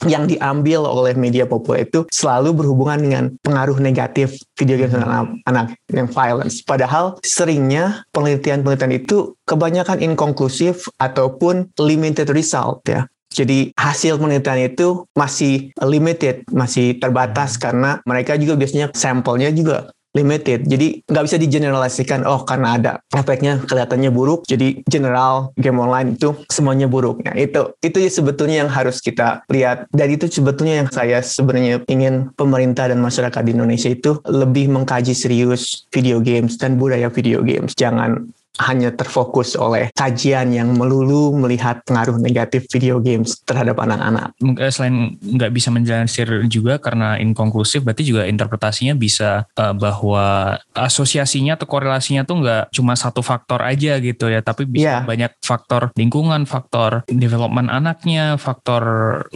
yang 0.04 0.28
diambil 0.28 0.86
oleh 0.86 1.14
media 1.16 1.44
populer 1.48 1.88
itu 1.88 2.06
selalu 2.12 2.52
berhubungan 2.52 2.98
dengan 3.00 3.24
pengaruh 3.42 3.78
negatif 3.80 4.38
video 4.54 4.76
game 4.78 4.94
anak, 4.96 5.26
anak 5.48 5.66
yang 5.90 6.08
violence. 6.08 6.62
Padahal 6.62 7.18
seringnya 7.24 8.06
penelitian-penelitian 8.12 8.94
itu 8.96 9.34
kebanyakan 9.48 10.02
inkonklusif 10.02 10.86
ataupun 11.00 11.72
limited 11.80 12.30
result 12.30 12.84
ya. 12.86 13.08
Jadi 13.36 13.76
hasil 13.76 14.16
penelitian 14.16 14.72
itu 14.72 15.04
masih 15.12 15.68
limited, 15.84 16.48
masih 16.48 16.96
terbatas 16.96 17.60
karena 17.60 18.00
mereka 18.08 18.40
juga 18.40 18.56
biasanya 18.56 18.88
sampelnya 18.96 19.52
juga 19.52 19.92
limited. 20.14 20.64
Jadi 20.64 21.02
nggak 21.04 21.24
bisa 21.24 21.36
digeneralisasikan, 21.36 22.24
oh 22.24 22.44
karena 22.44 22.76
ada 22.78 22.92
efeknya 23.12 23.60
kelihatannya 23.64 24.10
buruk, 24.12 24.46
jadi 24.48 24.80
general 24.86 25.52
game 25.58 25.80
online 25.80 26.14
itu 26.16 26.32
semuanya 26.48 26.88
buruk. 26.88 27.20
Nah 27.24 27.36
itu 27.36 27.76
itu 27.82 27.98
sebetulnya 28.08 28.64
yang 28.64 28.70
harus 28.70 29.00
kita 29.02 29.44
lihat. 29.52 29.88
Dan 29.92 30.08
itu 30.12 30.28
sebetulnya 30.28 30.84
yang 30.84 30.88
saya 30.88 31.20
sebenarnya 31.20 31.84
ingin 31.88 32.32
pemerintah 32.36 32.88
dan 32.88 33.00
masyarakat 33.02 33.42
di 33.44 33.52
Indonesia 33.52 33.90
itu 33.92 34.20
lebih 34.24 34.72
mengkaji 34.72 35.12
serius 35.12 35.88
video 35.92 36.20
games 36.20 36.56
dan 36.56 36.80
budaya 36.80 37.08
video 37.12 37.44
games. 37.44 37.72
Jangan 37.76 38.28
hanya 38.62 38.92
terfokus 38.92 39.54
oleh 39.56 39.92
kajian 39.92 40.52
yang 40.52 40.72
melulu 40.72 41.36
melihat 41.36 41.84
pengaruh 41.84 42.16
negatif 42.16 42.64
video 42.72 42.98
games 43.00 43.40
terhadap 43.44 43.76
anak-anak. 43.76 44.32
Selain 44.72 45.16
nggak 45.20 45.52
bisa 45.52 45.68
menjelaskan 45.68 46.48
juga 46.48 46.80
karena 46.80 47.20
inkonklusif, 47.20 47.84
berarti 47.84 48.04
juga 48.06 48.24
interpretasinya 48.24 48.96
bisa 48.96 49.44
uh, 49.56 49.74
bahwa 49.76 50.56
asosiasinya 50.72 51.60
atau 51.60 51.68
korelasinya 51.68 52.24
tuh 52.24 52.40
nggak 52.40 52.64
cuma 52.72 52.96
satu 52.96 53.20
faktor 53.20 53.60
aja 53.60 54.00
gitu 54.00 54.32
ya, 54.32 54.40
tapi 54.40 54.64
bisa 54.64 54.82
yeah. 54.82 55.00
banyak 55.04 55.32
faktor 55.44 55.92
lingkungan, 55.96 56.48
faktor 56.48 57.04
development 57.10 57.68
anaknya, 57.68 58.40
faktor 58.40 58.82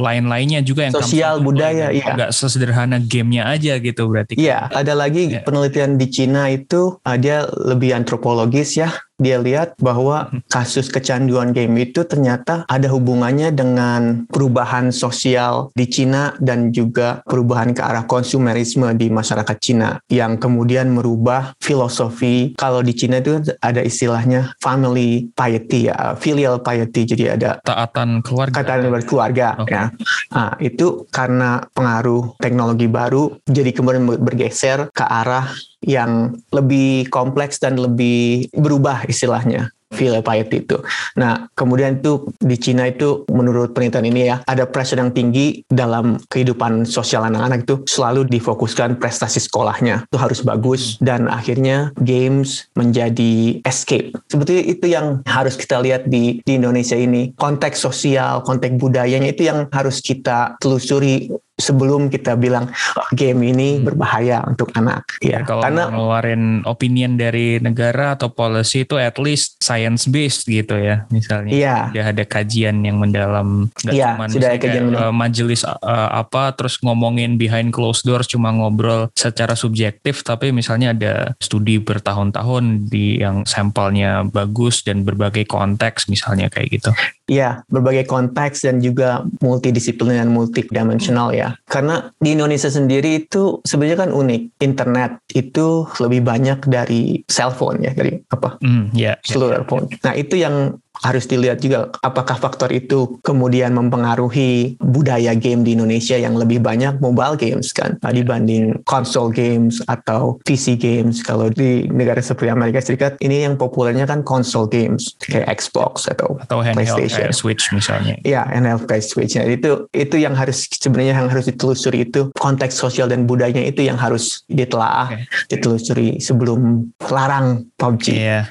lain-lainnya 0.00 0.65
juga 0.65 0.89
yang 0.89 0.95
sosial 0.97 1.45
budaya, 1.45 1.93
iya. 1.93 2.17
Nggak 2.17 2.31
sesederhana 2.33 2.99
gamenya 3.03 3.49
aja 3.53 3.77
gitu 3.79 4.09
berarti. 4.09 4.41
Iya, 4.41 4.71
yeah. 4.71 4.81
ada 4.81 4.97
lagi 4.97 5.37
yeah. 5.37 5.45
penelitian 5.45 6.00
di 6.00 6.07
Cina 6.09 6.49
itu 6.49 6.97
uh, 7.05 7.17
dia 7.21 7.45
lebih 7.53 7.93
antropologis 7.93 8.81
ya 8.81 8.91
dia 9.21 9.37
lihat 9.37 9.77
bahwa 9.77 10.33
kasus 10.49 10.89
kecanduan 10.89 11.53
game 11.53 11.77
itu 11.85 12.03
ternyata 12.09 12.65
ada 12.67 12.89
hubungannya 12.89 13.53
dengan 13.53 14.25
perubahan 14.33 14.89
sosial 14.89 15.69
di 15.77 15.85
Cina 15.87 16.33
dan 16.41 16.73
juga 16.73 17.21
perubahan 17.29 17.77
ke 17.77 17.85
arah 17.85 18.09
konsumerisme 18.09 18.89
di 18.97 19.12
masyarakat 19.12 19.57
Cina 19.61 20.00
yang 20.09 20.41
kemudian 20.41 20.89
merubah 20.89 21.53
filosofi. 21.61 22.57
Kalau 22.57 22.81
di 22.81 22.97
Cina 22.97 23.21
itu 23.21 23.45
ada 23.61 23.85
istilahnya 23.85 24.57
family 24.65 25.29
piety 25.37 25.93
ya 25.93 26.17
filial 26.17 26.65
piety. 26.65 27.05
Jadi 27.05 27.25
ada 27.29 27.61
taatan 27.61 28.25
keluarga. 28.25 28.65
Taatan 28.65 28.89
keluarga 29.05 29.61
okay. 29.61 29.77
ya. 29.77 29.85
Nah, 30.33 30.57
itu 30.57 31.05
karena 31.12 31.61
pengaruh 31.77 32.41
teknologi 32.41 32.89
baru 32.89 33.37
jadi 33.45 33.71
kemudian 33.77 34.07
bergeser 34.07 34.89
ke 34.95 35.05
arah 35.05 35.53
yang 35.84 36.37
lebih 36.52 37.08
kompleks 37.08 37.60
dan 37.60 37.80
lebih 37.80 38.49
berubah 38.52 39.08
istilahnya 39.08 39.72
filial 39.90 40.22
piety 40.22 40.62
itu. 40.62 40.78
Nah, 41.18 41.50
kemudian 41.58 41.99
itu 41.99 42.30
di 42.38 42.56
Cina 42.56 42.87
itu 42.87 43.26
menurut 43.28 43.75
penelitian 43.75 44.06
ini 44.06 44.30
ya, 44.30 44.37
ada 44.46 44.64
pressure 44.64 45.02
yang 45.02 45.10
tinggi 45.10 45.66
dalam 45.66 46.16
kehidupan 46.30 46.87
sosial 46.87 47.26
anak-anak 47.26 47.66
itu 47.66 47.75
selalu 47.90 48.30
difokuskan 48.30 48.96
prestasi 49.02 49.42
sekolahnya. 49.42 50.06
Itu 50.06 50.16
harus 50.16 50.40
bagus 50.46 50.96
dan 51.02 51.26
akhirnya 51.26 51.90
games 51.99 52.70
menjadi 52.78 53.60
escape. 53.66 54.14
Sebetulnya 54.30 54.64
itu 54.64 54.87
yang 54.87 55.26
harus 55.26 55.58
kita 55.58 55.82
lihat 55.82 56.06
di, 56.06 56.38
di 56.46 56.52
Indonesia 56.56 56.94
ini. 56.94 57.34
Konteks 57.34 57.82
sosial, 57.82 58.46
konteks 58.46 58.78
budayanya 58.78 59.34
itu 59.34 59.50
yang 59.50 59.66
harus 59.75 59.99
kita 59.99 60.54
telusuri 60.62 61.28
sebelum 61.61 62.09
kita 62.09 62.35
bilang 62.35 62.73
oh, 62.73 63.09
game 63.14 63.52
ini 63.52 63.79
hmm. 63.79 63.87
berbahaya 63.87 64.43
untuk 64.49 64.73
anak. 64.75 65.05
Ya, 65.21 65.45
kalau 65.45 65.62
karena 65.62 65.93
ngeluarin 65.93 66.64
opinion 66.64 67.21
dari 67.21 67.61
negara 67.61 68.17
atau 68.17 68.33
policy 68.33 68.88
itu 68.88 68.97
at 68.97 69.21
least 69.21 69.61
science 69.61 70.09
based 70.09 70.49
gitu 70.49 70.75
ya, 70.81 71.05
misalnya. 71.12 71.52
Iya. 71.52 71.76
Sudah 71.93 72.07
ada 72.11 72.25
kajian 72.25 72.76
yang 72.83 72.97
mendalam. 72.99 73.69
Iya, 73.87 74.17
sudah 74.26 74.57
ada 74.57 74.59
kajian 74.59 74.87
uh, 74.97 75.14
majelis 75.14 75.62
uh, 75.62 76.11
apa 76.11 76.57
terus 76.57 76.81
ngomongin 76.81 77.37
behind 77.37 77.71
closed 77.71 78.09
doors 78.09 78.26
cuma 78.26 78.50
ngobrol 78.50 79.12
secara 79.12 79.52
subjektif, 79.52 80.25
tapi 80.25 80.50
misalnya 80.50 80.97
ada 80.97 81.14
studi 81.38 81.76
bertahun-tahun 81.76 82.88
di 82.88 83.21
yang 83.21 83.45
sampelnya 83.45 84.25
bagus 84.25 84.81
dan 84.81 85.05
berbagai 85.05 85.45
konteks 85.45 86.09
misalnya 86.09 86.49
kayak 86.49 86.81
gitu. 86.81 86.90
Iya, 87.30 87.62
berbagai 87.70 88.10
konteks 88.10 88.66
dan 88.66 88.82
juga 88.82 89.22
multidisipliner 89.38 90.26
dan 90.26 90.34
multidimensional 90.34 91.30
ya. 91.30 91.54
Karena 91.70 92.10
di 92.18 92.34
Indonesia 92.34 92.66
sendiri 92.66 93.22
itu 93.22 93.62
sebenarnya 93.62 94.02
kan 94.02 94.10
unik. 94.10 94.42
Internet 94.58 95.22
itu 95.30 95.87
lebih 96.02 96.26
banyak 96.26 96.66
dari 96.66 97.22
cellphone 97.30 97.87
ya, 97.87 97.94
dari 97.94 98.18
apa? 98.34 98.58
Mm, 98.66 98.84
yeah, 98.99 99.14
seluruh 99.22 99.62
yeah, 99.62 99.68
phone. 99.70 99.87
Nah, 100.02 100.18
itu 100.18 100.42
yang 100.42 100.75
harus 101.04 101.25
dilihat 101.25 101.64
juga 101.64 101.88
apakah 102.04 102.37
faktor 102.37 102.71
itu 102.73 103.21
kemudian 103.25 103.73
mempengaruhi 103.73 104.76
budaya 104.80 105.33
game 105.37 105.64
di 105.64 105.76
Indonesia 105.76 106.16
yang 106.16 106.37
lebih 106.37 106.61
banyak 106.61 107.00
mobile 107.00 107.37
games 107.37 107.73
kan. 107.73 107.97
Dibanding 108.00 108.85
console 108.85 109.33
games 109.33 109.80
atau 109.88 110.37
PC 110.45 110.76
games. 110.76 111.25
Kalau 111.25 111.49
di 111.49 111.88
negara 111.88 112.21
seperti 112.21 112.52
Amerika 112.52 112.83
Serikat 112.85 113.16
ini 113.25 113.47
yang 113.47 113.57
populernya 113.57 114.04
kan 114.04 114.21
console 114.26 114.69
games 114.69 115.16
kayak 115.23 115.49
Xbox 115.62 116.11
atau, 116.11 116.37
atau 116.42 116.61
PlayStation. 116.61 117.33
Switch 117.33 117.73
misalnya. 117.73 118.19
Ya 118.26 118.45
handheld 118.45 118.85
kayak 118.85 119.07
Switch. 119.07 119.38
Nah, 119.38 119.49
itu 119.49 119.88
itu 119.95 120.16
yang 120.21 120.37
harus 120.37 120.69
sebenarnya 120.69 121.16
yang 121.16 121.30
harus 121.30 121.47
ditelusuri 121.49 122.11
itu 122.11 122.28
konteks 122.37 122.76
sosial 122.76 123.09
dan 123.09 123.25
budayanya 123.25 123.64
itu 123.64 123.87
yang 123.87 123.97
harus 123.97 124.42
ditelaah 124.50 125.14
okay. 125.14 125.25
ditelusuri 125.49 126.19
sebelum 126.19 126.90
larang 127.09 127.66
PUBG 127.78 128.07
yeah. 128.16 128.45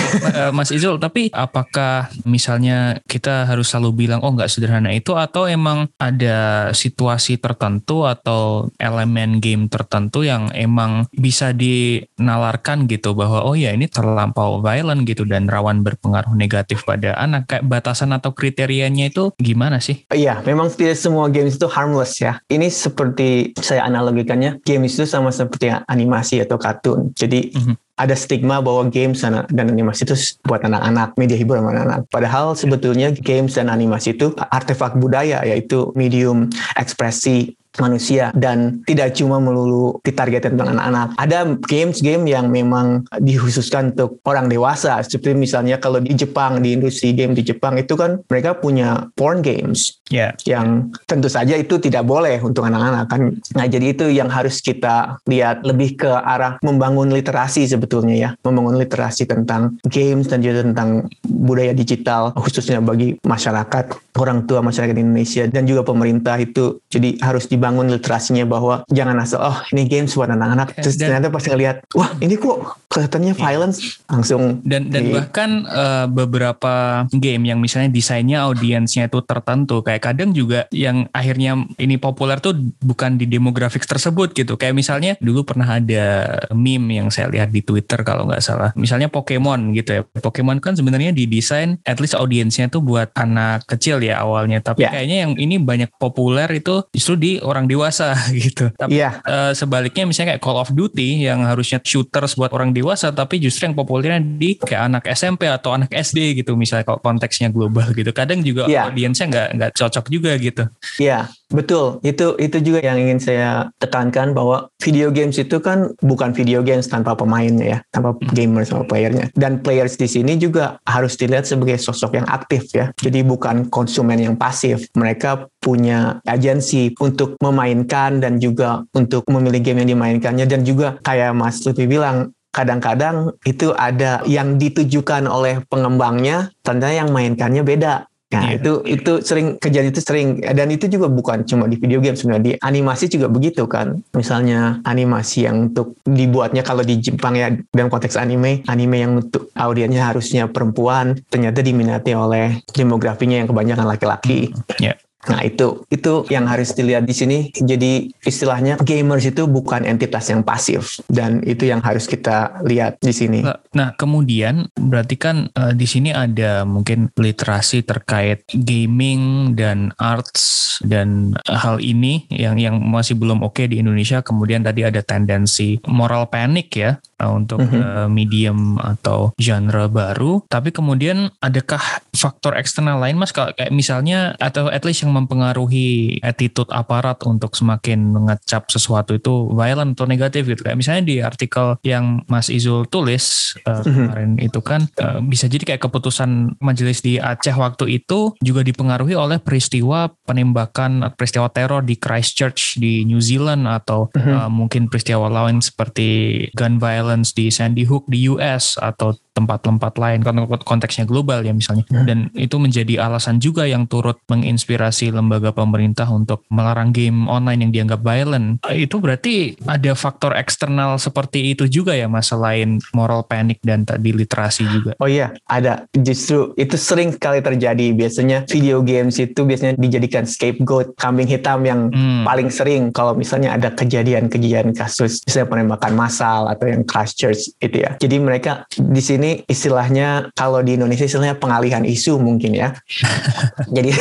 Mas 0.56 0.70
Izul 0.70 0.96
tapi 1.02 1.28
apakah 1.34 1.89
misalnya 2.24 2.98
kita 3.06 3.46
harus 3.46 3.70
selalu 3.70 4.06
bilang 4.06 4.20
oh 4.22 4.32
nggak 4.34 4.50
sederhana 4.50 4.90
itu 4.92 5.14
atau 5.16 5.46
emang 5.46 5.90
ada 5.96 6.70
situasi 6.74 7.38
tertentu 7.38 8.04
atau 8.06 8.68
elemen 8.76 9.38
game 9.38 9.66
tertentu 9.66 10.22
yang 10.26 10.50
emang 10.54 11.06
bisa 11.14 11.52
dinalarkan 11.54 12.86
gitu 12.86 13.14
bahwa 13.14 13.44
oh 13.44 13.54
ya 13.54 13.72
ini 13.74 13.86
terlampau 13.90 14.62
violent 14.62 15.04
gitu 15.04 15.26
dan 15.26 15.46
rawan 15.46 15.82
berpengaruh 15.84 16.32
negatif 16.34 16.82
pada 16.84 17.16
anak 17.18 17.50
kayak 17.50 17.66
batasan 17.66 18.14
atau 18.14 18.32
kriterianya 18.32 19.10
itu 19.10 19.34
gimana 19.36 19.82
sih? 19.82 20.06
Iya, 20.10 20.40
memang 20.46 20.72
tidak 20.72 20.96
semua 20.98 21.26
games 21.28 21.56
itu 21.58 21.66
harmless 21.68 22.20
ya. 22.20 22.38
Ini 22.46 22.68
seperti 22.70 23.52
saya 23.58 23.84
analogikannya, 23.86 24.62
games 24.62 24.96
itu 24.96 25.06
sama 25.06 25.34
seperti 25.34 25.70
animasi 25.70 26.40
atau 26.42 26.56
kartun. 26.56 27.12
Jadi 27.14 27.52
mm 27.52 27.62
-hmm 27.62 27.89
ada 28.00 28.16
stigma 28.16 28.64
bahwa 28.64 28.88
games 28.88 29.20
dan 29.20 29.66
animasi 29.68 30.08
itu 30.08 30.16
buat 30.48 30.64
anak-anak, 30.64 31.20
media 31.20 31.36
hiburan 31.36 31.68
anak-anak. 31.68 32.08
Padahal 32.08 32.56
sebetulnya 32.56 33.12
games 33.12 33.60
dan 33.60 33.68
animasi 33.68 34.16
itu 34.16 34.32
artefak 34.48 34.96
budaya, 34.96 35.44
yaitu 35.44 35.92
medium 35.92 36.48
ekspresi 36.80 37.60
manusia 37.78 38.34
dan 38.34 38.82
tidak 38.82 39.14
cuma 39.14 39.38
melulu 39.38 40.02
ditargetkan 40.02 40.58
tentang 40.58 40.74
anak-anak. 40.74 41.14
Ada 41.14 41.38
games-game 41.70 42.26
yang 42.26 42.50
memang 42.50 43.06
dikhususkan 43.22 43.94
untuk 43.94 44.18
orang 44.26 44.50
dewasa. 44.50 44.98
Seperti 45.06 45.38
misalnya 45.38 45.78
kalau 45.78 46.02
di 46.02 46.10
Jepang, 46.18 46.58
di 46.58 46.74
industri 46.74 47.14
game 47.14 47.36
di 47.36 47.46
Jepang 47.46 47.78
itu 47.78 47.94
kan 47.94 48.18
mereka 48.26 48.58
punya 48.58 49.06
porn 49.14 49.38
games. 49.38 49.99
Yeah. 50.10 50.34
Yang 50.42 50.90
tentu 51.06 51.30
saja 51.30 51.54
itu 51.54 51.78
tidak 51.78 52.02
boleh 52.02 52.42
untuk 52.42 52.66
anak-anak 52.66 53.06
kan. 53.06 53.22
Nah, 53.54 53.66
jadi 53.70 53.94
itu 53.94 54.10
yang 54.10 54.26
harus 54.26 54.58
kita 54.58 55.22
lihat 55.30 55.62
lebih 55.62 56.02
ke 56.02 56.10
arah 56.10 56.58
membangun 56.66 57.14
literasi 57.14 57.70
sebetulnya 57.70 58.16
ya. 58.18 58.30
Membangun 58.42 58.82
literasi 58.82 59.30
tentang 59.30 59.78
games 59.86 60.26
dan 60.26 60.42
juga 60.42 60.66
tentang 60.66 61.06
budaya 61.22 61.70
digital 61.70 62.34
khususnya 62.34 62.82
bagi 62.82 63.14
masyarakat, 63.22 64.18
orang 64.18 64.50
tua 64.50 64.58
masyarakat 64.58 64.98
Indonesia 64.98 65.46
dan 65.46 65.70
juga 65.70 65.86
pemerintah 65.86 66.34
itu 66.42 66.82
jadi 66.90 67.14
harus 67.22 67.46
di 67.46 67.60
dibangun 67.60 67.92
literasinya 67.92 68.48
bahwa 68.48 68.88
jangan 68.88 69.20
asal 69.20 69.44
oh 69.44 69.58
ini 69.76 69.84
games 69.84 70.16
buat 70.16 70.32
anak-anak 70.32 70.80
terus 70.80 70.96
dan, 70.96 71.12
ternyata 71.12 71.28
pas 71.28 71.44
ngeliat 71.44 71.76
wah 71.92 72.10
ini 72.24 72.40
kok 72.40 72.80
kelihatannya 72.88 73.36
iya. 73.36 73.42
violence 73.44 74.00
langsung 74.08 74.64
dan 74.64 74.88
dan 74.88 75.02
di, 75.04 75.12
bahkan 75.12 75.68
uh, 75.68 76.08
beberapa 76.08 77.04
game 77.12 77.52
yang 77.52 77.60
misalnya 77.60 77.92
desainnya 77.92 78.48
audiensnya 78.48 79.12
itu 79.12 79.20
tertentu 79.20 79.84
kayak 79.84 79.99
kadang 80.02 80.32
juga 80.32 80.66
yang 80.72 81.06
akhirnya 81.12 81.60
ini 81.76 82.00
populer 82.00 82.40
tuh 82.40 82.56
bukan 82.80 83.20
di 83.20 83.28
demografik 83.28 83.84
tersebut 83.84 84.32
gitu 84.32 84.56
kayak 84.56 84.74
misalnya 84.74 85.14
dulu 85.20 85.44
pernah 85.44 85.78
ada 85.78 86.36
meme 86.56 86.98
yang 87.00 87.08
saya 87.12 87.28
lihat 87.28 87.52
di 87.52 87.60
Twitter 87.60 88.02
kalau 88.02 88.26
nggak 88.26 88.42
salah 88.42 88.70
misalnya 88.74 89.12
Pokemon 89.12 89.76
gitu 89.76 90.00
ya 90.00 90.02
Pokemon 90.02 90.58
kan 90.58 90.74
sebenarnya 90.74 91.12
didesain 91.12 91.78
at 91.84 92.00
least 92.00 92.16
audiensnya 92.16 92.72
tuh 92.72 92.80
buat 92.80 93.12
anak 93.14 93.68
kecil 93.68 94.00
ya 94.00 94.24
awalnya 94.24 94.62
tapi 94.64 94.86
yeah. 94.86 94.92
kayaknya 94.94 95.18
yang 95.26 95.32
ini 95.36 95.60
banyak 95.60 95.90
populer 96.00 96.46
itu 96.56 96.86
justru 96.94 97.14
di 97.18 97.32
orang 97.42 97.66
dewasa 97.66 98.14
gitu. 98.44 98.70
Tapi 98.74 98.96
yeah. 98.96 99.20
Iya. 99.26 99.50
uh, 99.50 99.52
sebaliknya 99.56 100.04
misalnya 100.06 100.36
kayak 100.36 100.42
Call 100.44 100.60
of 100.60 100.70
Duty 100.70 101.24
yang 101.26 101.42
harusnya 101.42 101.82
shooters 101.82 102.36
buat 102.36 102.54
orang 102.54 102.70
dewasa 102.76 103.10
tapi 103.10 103.42
justru 103.42 103.66
yang 103.66 103.74
populernya 103.74 104.20
di 104.22 104.54
kayak 104.60 104.82
anak 104.92 105.04
SMP 105.10 105.48
atau 105.48 105.74
anak 105.74 105.90
SD 105.90 106.38
gitu 106.38 106.54
misalnya 106.54 106.86
kalau 106.86 107.00
konteksnya 107.02 107.48
global 107.50 107.90
gitu. 107.96 108.12
Kadang 108.14 108.44
juga 108.46 108.68
yeah. 108.70 108.86
audiensnya 108.86 109.26
nggak 109.26 109.48
nggak 109.56 109.70
cocok 109.74 109.89
juga 110.06 110.34
gitu. 110.38 110.66
Iya, 111.02 111.26
betul. 111.50 111.98
Itu 112.06 112.38
itu 112.38 112.62
juga 112.62 112.80
yang 112.80 112.98
ingin 112.98 113.18
saya 113.18 113.50
tekankan 113.82 114.32
bahwa 114.32 114.70
video 114.78 115.10
games 115.10 115.36
itu 115.36 115.58
kan 115.58 115.90
bukan 116.00 116.30
video 116.30 116.62
games 116.62 116.86
tanpa 116.86 117.18
pemainnya 117.18 117.66
ya, 117.66 117.78
tanpa 117.90 118.14
hmm. 118.14 118.30
gamers 118.32 118.70
sama 118.70 118.86
playernya. 118.86 119.34
Dan 119.34 119.60
players 119.60 119.98
di 119.98 120.06
sini 120.06 120.38
juga 120.38 120.78
harus 120.86 121.18
dilihat 121.18 121.44
sebagai 121.44 121.76
sosok 121.76 122.22
yang 122.22 122.26
aktif 122.30 122.70
ya. 122.70 122.94
Jadi 123.02 123.26
bukan 123.26 123.66
konsumen 123.68 124.22
yang 124.22 124.38
pasif. 124.38 124.86
Mereka 124.94 125.50
punya 125.60 126.22
agensi 126.24 126.94
untuk 127.02 127.36
memainkan 127.42 128.22
dan 128.22 128.40
juga 128.40 128.86
untuk 128.96 129.26
memilih 129.28 129.60
game 129.60 129.84
yang 129.84 129.98
dimainkannya 129.98 130.46
dan 130.48 130.64
juga 130.64 130.96
kayak 131.04 131.36
Mas 131.36 131.60
Lutfi 131.66 131.84
bilang 131.84 132.32
kadang-kadang 132.50 133.34
itu 133.46 133.70
ada 133.78 134.22
yang 134.26 134.58
ditujukan 134.58 135.30
oleh 135.30 135.62
pengembangnya, 135.70 136.50
ternyata 136.66 136.90
yang 136.90 137.10
mainkannya 137.14 137.62
beda. 137.62 138.09
Nah 138.30 138.54
yeah. 138.54 138.62
itu 138.62 138.72
itu 138.86 139.12
sering 139.26 139.58
kejadian 139.58 139.90
itu 139.90 140.00
sering 140.00 140.28
dan 140.38 140.70
itu 140.70 140.86
juga 140.86 141.10
bukan 141.10 141.42
cuma 141.42 141.66
di 141.66 141.74
video 141.74 141.98
game 141.98 142.14
sebenarnya 142.14 142.44
di 142.46 142.52
animasi 142.62 143.10
juga 143.10 143.26
begitu 143.26 143.66
kan. 143.66 143.98
Misalnya 144.14 144.78
animasi 144.86 145.50
yang 145.50 145.70
untuk 145.70 145.98
dibuatnya 146.06 146.62
kalau 146.62 146.86
di 146.86 147.02
Jepang 147.02 147.34
ya 147.34 147.50
dalam 147.74 147.90
konteks 147.90 148.14
anime, 148.14 148.62
anime 148.70 148.96
yang 149.02 149.18
untuk 149.18 149.50
audiensnya 149.58 150.06
harusnya 150.06 150.46
perempuan 150.46 151.18
ternyata 151.26 151.58
diminati 151.58 152.14
oleh 152.14 152.62
demografinya 152.70 153.42
yang 153.42 153.50
kebanyakan 153.50 153.86
laki-laki. 153.90 154.54
Yeah. 154.78 154.94
Nah 155.28 155.44
itu 155.44 155.84
itu 155.92 156.24
yang 156.32 156.48
harus 156.48 156.72
dilihat 156.72 157.04
di 157.04 157.12
sini. 157.12 157.38
Jadi 157.52 158.08
istilahnya 158.24 158.80
gamers 158.80 159.28
itu 159.28 159.44
bukan 159.44 159.84
entitas 159.84 160.32
yang 160.32 160.40
pasif 160.40 160.96
dan 161.12 161.44
itu 161.44 161.68
yang 161.68 161.84
harus 161.84 162.08
kita 162.08 162.64
lihat 162.64 162.96
di 163.04 163.12
sini. 163.12 163.44
Nah 163.76 163.92
kemudian 164.00 164.72
berarti 164.72 165.20
kan 165.20 165.52
uh, 165.52 165.76
di 165.76 165.84
sini 165.84 166.14
ada 166.14 166.64
mungkin 166.64 167.12
literasi 167.20 167.84
terkait 167.84 168.48
gaming 168.56 169.52
dan 169.52 169.92
arts 170.00 170.80
dan 170.80 171.36
hal 171.44 171.76
ini 171.84 172.24
yang 172.32 172.56
yang 172.56 172.80
masih 172.80 173.18
belum 173.20 173.44
oke 173.44 173.60
okay 173.60 173.66
di 173.68 173.84
Indonesia. 173.84 174.24
Kemudian 174.24 174.64
tadi 174.64 174.88
ada 174.88 175.04
tendensi 175.04 175.76
moral 175.84 176.32
panic 176.32 176.72
ya 176.72 176.96
untuk 177.28 177.60
mm 177.60 177.68
-hmm. 177.68 177.82
uh, 177.82 178.08
medium 178.08 178.58
atau 178.80 179.34
genre 179.36 179.90
baru. 179.92 180.40
Tapi 180.48 180.72
kemudian 180.72 181.28
adakah 181.44 181.80
faktor 182.14 182.56
eksternal 182.56 183.00
lain 183.00 183.16
mas 183.16 183.34
kayak 183.34 183.72
misalnya 183.72 184.36
atau 184.38 184.68
at 184.68 184.84
least 184.84 185.02
yang 185.02 185.12
mempengaruhi 185.12 186.20
attitude 186.22 186.68
aparat 186.70 187.20
untuk 187.26 187.56
semakin 187.56 188.12
mengecap 188.12 188.68
sesuatu 188.70 189.16
itu 189.16 189.50
violent 189.52 189.96
atau 189.96 190.06
negatif 190.06 190.46
gitu 190.46 190.62
kayak 190.62 190.78
misalnya 190.78 191.02
di 191.04 191.16
artikel 191.20 191.76
yang 191.82 192.22
Mas 192.30 192.48
Izul 192.52 192.86
tulis 192.86 193.56
uh, 193.66 193.82
kemarin 193.82 194.38
itu 194.38 194.60
kan 194.62 194.86
uh, 195.00 195.18
bisa 195.24 195.50
jadi 195.50 195.74
kayak 195.74 195.82
keputusan 195.82 196.60
majelis 196.62 197.02
di 197.02 197.18
Aceh 197.18 197.54
waktu 197.54 198.00
itu 198.02 198.36
juga 198.38 198.62
dipengaruhi 198.62 199.18
oleh 199.18 199.42
peristiwa 199.42 200.12
penembakan 200.24 201.12
peristiwa 201.18 201.50
teror 201.50 201.82
di 201.82 201.98
Christchurch 201.98 202.78
di 202.78 203.02
New 203.08 203.18
Zealand 203.18 203.66
atau 203.66 204.12
uh, 204.14 204.48
mungkin 204.48 204.86
peristiwa 204.86 205.26
lain 205.26 205.58
seperti 205.64 206.46
gun 206.54 206.78
violence 206.78 207.09
di 207.18 207.50
Sandy 207.50 207.82
Hook 207.82 208.06
di 208.06 208.30
US 208.30 208.78
atau 208.78 209.14
tempat-tempat 209.40 209.92
lain 209.96 210.20
konteksnya 210.62 211.08
global 211.08 211.40
ya 211.40 211.56
misalnya. 211.56 211.82
Hmm. 211.90 212.06
dan 212.06 212.18
itu 212.36 212.60
menjadi 212.60 213.08
alasan 213.08 213.40
juga 213.40 213.64
yang 213.64 213.88
turut 213.88 214.20
menginspirasi 214.28 215.10
lembaga 215.10 215.50
pemerintah 215.50 216.06
untuk 216.12 216.44
melarang 216.52 216.92
game 216.92 217.26
online 217.26 217.66
yang 217.66 217.72
dianggap 217.72 218.00
violent. 218.04 218.60
Itu 218.68 219.00
berarti 219.00 219.56
ada 219.64 219.96
faktor 219.96 220.36
eksternal 220.36 221.00
seperti 221.00 221.56
itu 221.56 221.66
juga 221.66 221.96
ya 221.96 222.06
mas 222.06 222.30
selain 222.30 222.78
moral 222.94 223.26
panic 223.26 223.58
dan 223.64 223.82
tadi 223.82 224.14
literasi 224.14 224.62
juga. 224.68 224.92
Oh 225.02 225.10
iya 225.10 225.34
ada. 225.48 225.88
Justru 225.90 226.54
itu 226.54 226.76
sering 226.78 227.14
sekali 227.14 227.42
terjadi. 227.42 227.90
Biasanya 227.96 228.46
video 228.46 228.84
games 228.84 229.18
itu 229.18 229.42
biasanya 229.42 229.74
dijadikan 229.80 230.24
scapegoat 230.28 230.94
kambing 230.94 231.26
hitam 231.26 231.66
yang 231.66 231.90
hmm. 231.90 232.22
paling 232.22 232.48
sering 232.52 232.94
kalau 232.94 233.16
misalnya 233.16 233.54
ada 233.56 233.72
kejadian-kejadian 233.74 234.74
kasus 234.74 235.22
misalnya 235.26 235.48
penembakan 235.50 235.92
massal 235.94 236.46
atau 236.46 236.66
yang 236.70 236.82
Christchurch 236.86 237.54
itu 237.58 237.76
ya. 237.82 237.96
Jadi 237.98 238.16
mereka 238.18 238.64
di 238.70 239.02
sini 239.02 239.29
ini 239.30 239.46
istilahnya 239.46 240.34
kalau 240.34 240.58
di 240.60 240.74
Indonesia 240.74 241.06
istilahnya 241.06 241.38
pengalihan 241.38 241.86
isu 241.86 242.18
mungkin 242.18 242.58
ya. 242.58 242.74
Jadi 243.76 243.94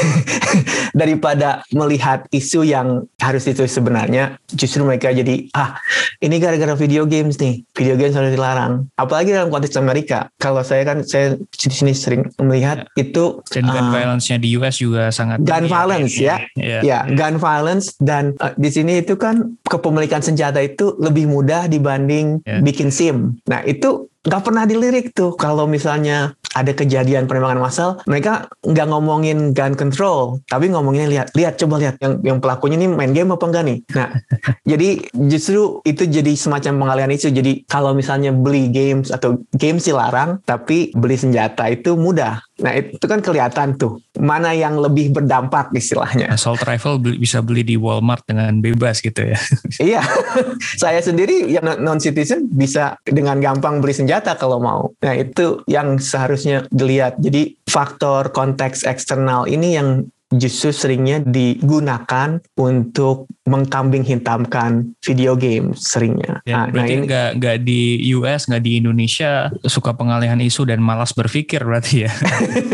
daripada 0.99 1.61
melihat 1.69 2.25
isu 2.33 2.65
yang 2.65 3.05
harus 3.21 3.45
itu 3.45 3.61
sebenarnya 3.69 4.41
justru 4.49 4.81
mereka 4.81 5.13
jadi 5.13 5.45
ah 5.53 5.77
ini 6.17 6.41
gara-gara 6.41 6.73
video 6.73 7.05
games 7.05 7.37
nih. 7.37 7.61
Video 7.77 7.93
games 7.93 8.17
harus 8.17 8.33
dilarang. 8.33 8.89
Apalagi 8.97 9.35
dalam 9.35 9.53
konteks 9.53 9.77
Amerika. 9.77 10.33
Kalau 10.41 10.65
saya 10.65 10.81
kan 10.87 11.05
saya 11.05 11.37
di 11.37 11.69
sini 11.69 11.93
sering 11.93 12.25
melihat 12.41 12.89
ya. 12.97 13.05
itu 13.05 13.45
dan 13.53 13.69
gun 13.69 13.87
uh, 13.87 13.93
violence-nya 13.93 14.37
di 14.41 14.57
US 14.57 14.81
juga 14.81 15.13
sangat 15.13 15.45
gun 15.45 15.67
tinggi, 15.67 15.71
violence 15.71 16.15
ya. 16.17 16.41
Ya, 16.57 16.79
ya 16.81 16.99
gun 17.13 17.37
violence 17.37 17.93
dan 18.01 18.33
uh, 18.41 18.55
di 18.57 18.69
sini 18.73 19.05
itu 19.05 19.13
kan 19.19 19.59
kepemilikan 19.67 20.25
senjata 20.25 20.63
itu 20.63 20.97
lebih 20.97 21.29
mudah 21.29 21.69
dibanding 21.69 22.41
ya. 22.43 22.59
bikin 22.65 22.89
SIM. 22.89 23.37
Nah, 23.45 23.61
itu 23.67 24.09
nggak 24.19 24.43
pernah 24.43 24.67
dilirik 24.67 25.15
tuh 25.15 25.35
kalau 25.39 25.63
misalnya 25.63 26.38
ada 26.55 26.71
kejadian 26.73 27.29
penembakan 27.29 27.61
massal 27.61 27.89
mereka 28.09 28.49
nggak 28.65 28.87
ngomongin 28.89 29.51
gun 29.53 29.77
control 29.77 30.41
tapi 30.49 30.69
ngomonginnya 30.71 31.09
lihat 31.09 31.27
lihat 31.37 31.59
coba 31.61 31.81
lihat 31.81 31.95
yang 32.01 32.13
yang 32.25 32.37
pelakunya 32.41 32.77
ini 32.79 32.87
main 32.89 33.13
game 33.13 33.33
apa 33.33 33.45
enggak 33.45 33.63
nih 33.65 33.79
nah 33.93 34.09
jadi 34.71 34.89
justru 35.29 35.83
itu 35.85 36.03
jadi 36.09 36.33
semacam 36.33 36.87
pengalihan 36.87 37.11
isu 37.13 37.29
jadi 37.29 37.51
kalau 37.69 37.93
misalnya 37.93 38.33
beli 38.33 38.69
games 38.69 39.13
atau 39.13 39.41
games 39.53 39.85
dilarang 39.85 40.41
tapi 40.45 40.93
beli 40.95 41.17
senjata 41.19 41.69
itu 41.69 41.93
mudah 41.93 42.41
Nah 42.59 42.75
itu 42.75 43.05
kan 43.07 43.23
kelihatan 43.23 43.79
tuh 43.79 44.03
mana 44.19 44.51
yang 44.51 44.77
lebih 44.79 45.15
berdampak 45.15 45.71
istilahnya. 45.71 46.35
Assault 46.35 46.59
rifle 46.67 46.99
bisa 46.99 47.39
beli 47.39 47.63
di 47.63 47.79
Walmart 47.79 48.27
dengan 48.27 48.59
bebas 48.59 48.99
gitu 48.99 49.31
ya. 49.31 49.39
iya, 49.95 50.03
saya 50.83 50.99
sendiri 50.99 51.47
yang 51.47 51.63
non 51.79 52.03
citizen 52.03 52.51
bisa 52.51 52.99
dengan 53.07 53.39
gampang 53.39 53.79
beli 53.79 53.95
senjata 53.95 54.35
kalau 54.35 54.59
mau. 54.59 54.91
Nah 54.99 55.15
itu 55.15 55.63
yang 55.71 55.97
seharusnya 55.97 56.38
dilihat. 56.69 57.17
Jadi 57.19 57.57
faktor 57.65 58.31
konteks 58.31 58.85
eksternal 58.85 59.49
ini 59.49 59.75
yang 59.75 60.07
justru 60.29 60.69
seringnya 60.69 61.25
digunakan 61.25 62.37
untuk 62.53 63.25
mengkambing 63.49 64.05
hitamkan 64.05 64.93
video 65.01 65.33
game 65.33 65.73
seringnya. 65.73 66.45
Ya, 66.45 66.65
nah, 66.65 66.65
berarti 66.69 66.93
nah 67.01 67.05
nggak 67.09 67.29
nggak 67.41 67.57
di 67.65 67.81
US 68.13 68.45
nggak 68.45 68.61
di 68.61 68.71
Indonesia 68.77 69.49
suka 69.65 69.97
pengalihan 69.97 70.37
isu 70.37 70.69
dan 70.69 70.85
malas 70.85 71.17
berpikir 71.17 71.65
berarti 71.65 72.05
ya? 72.05 72.13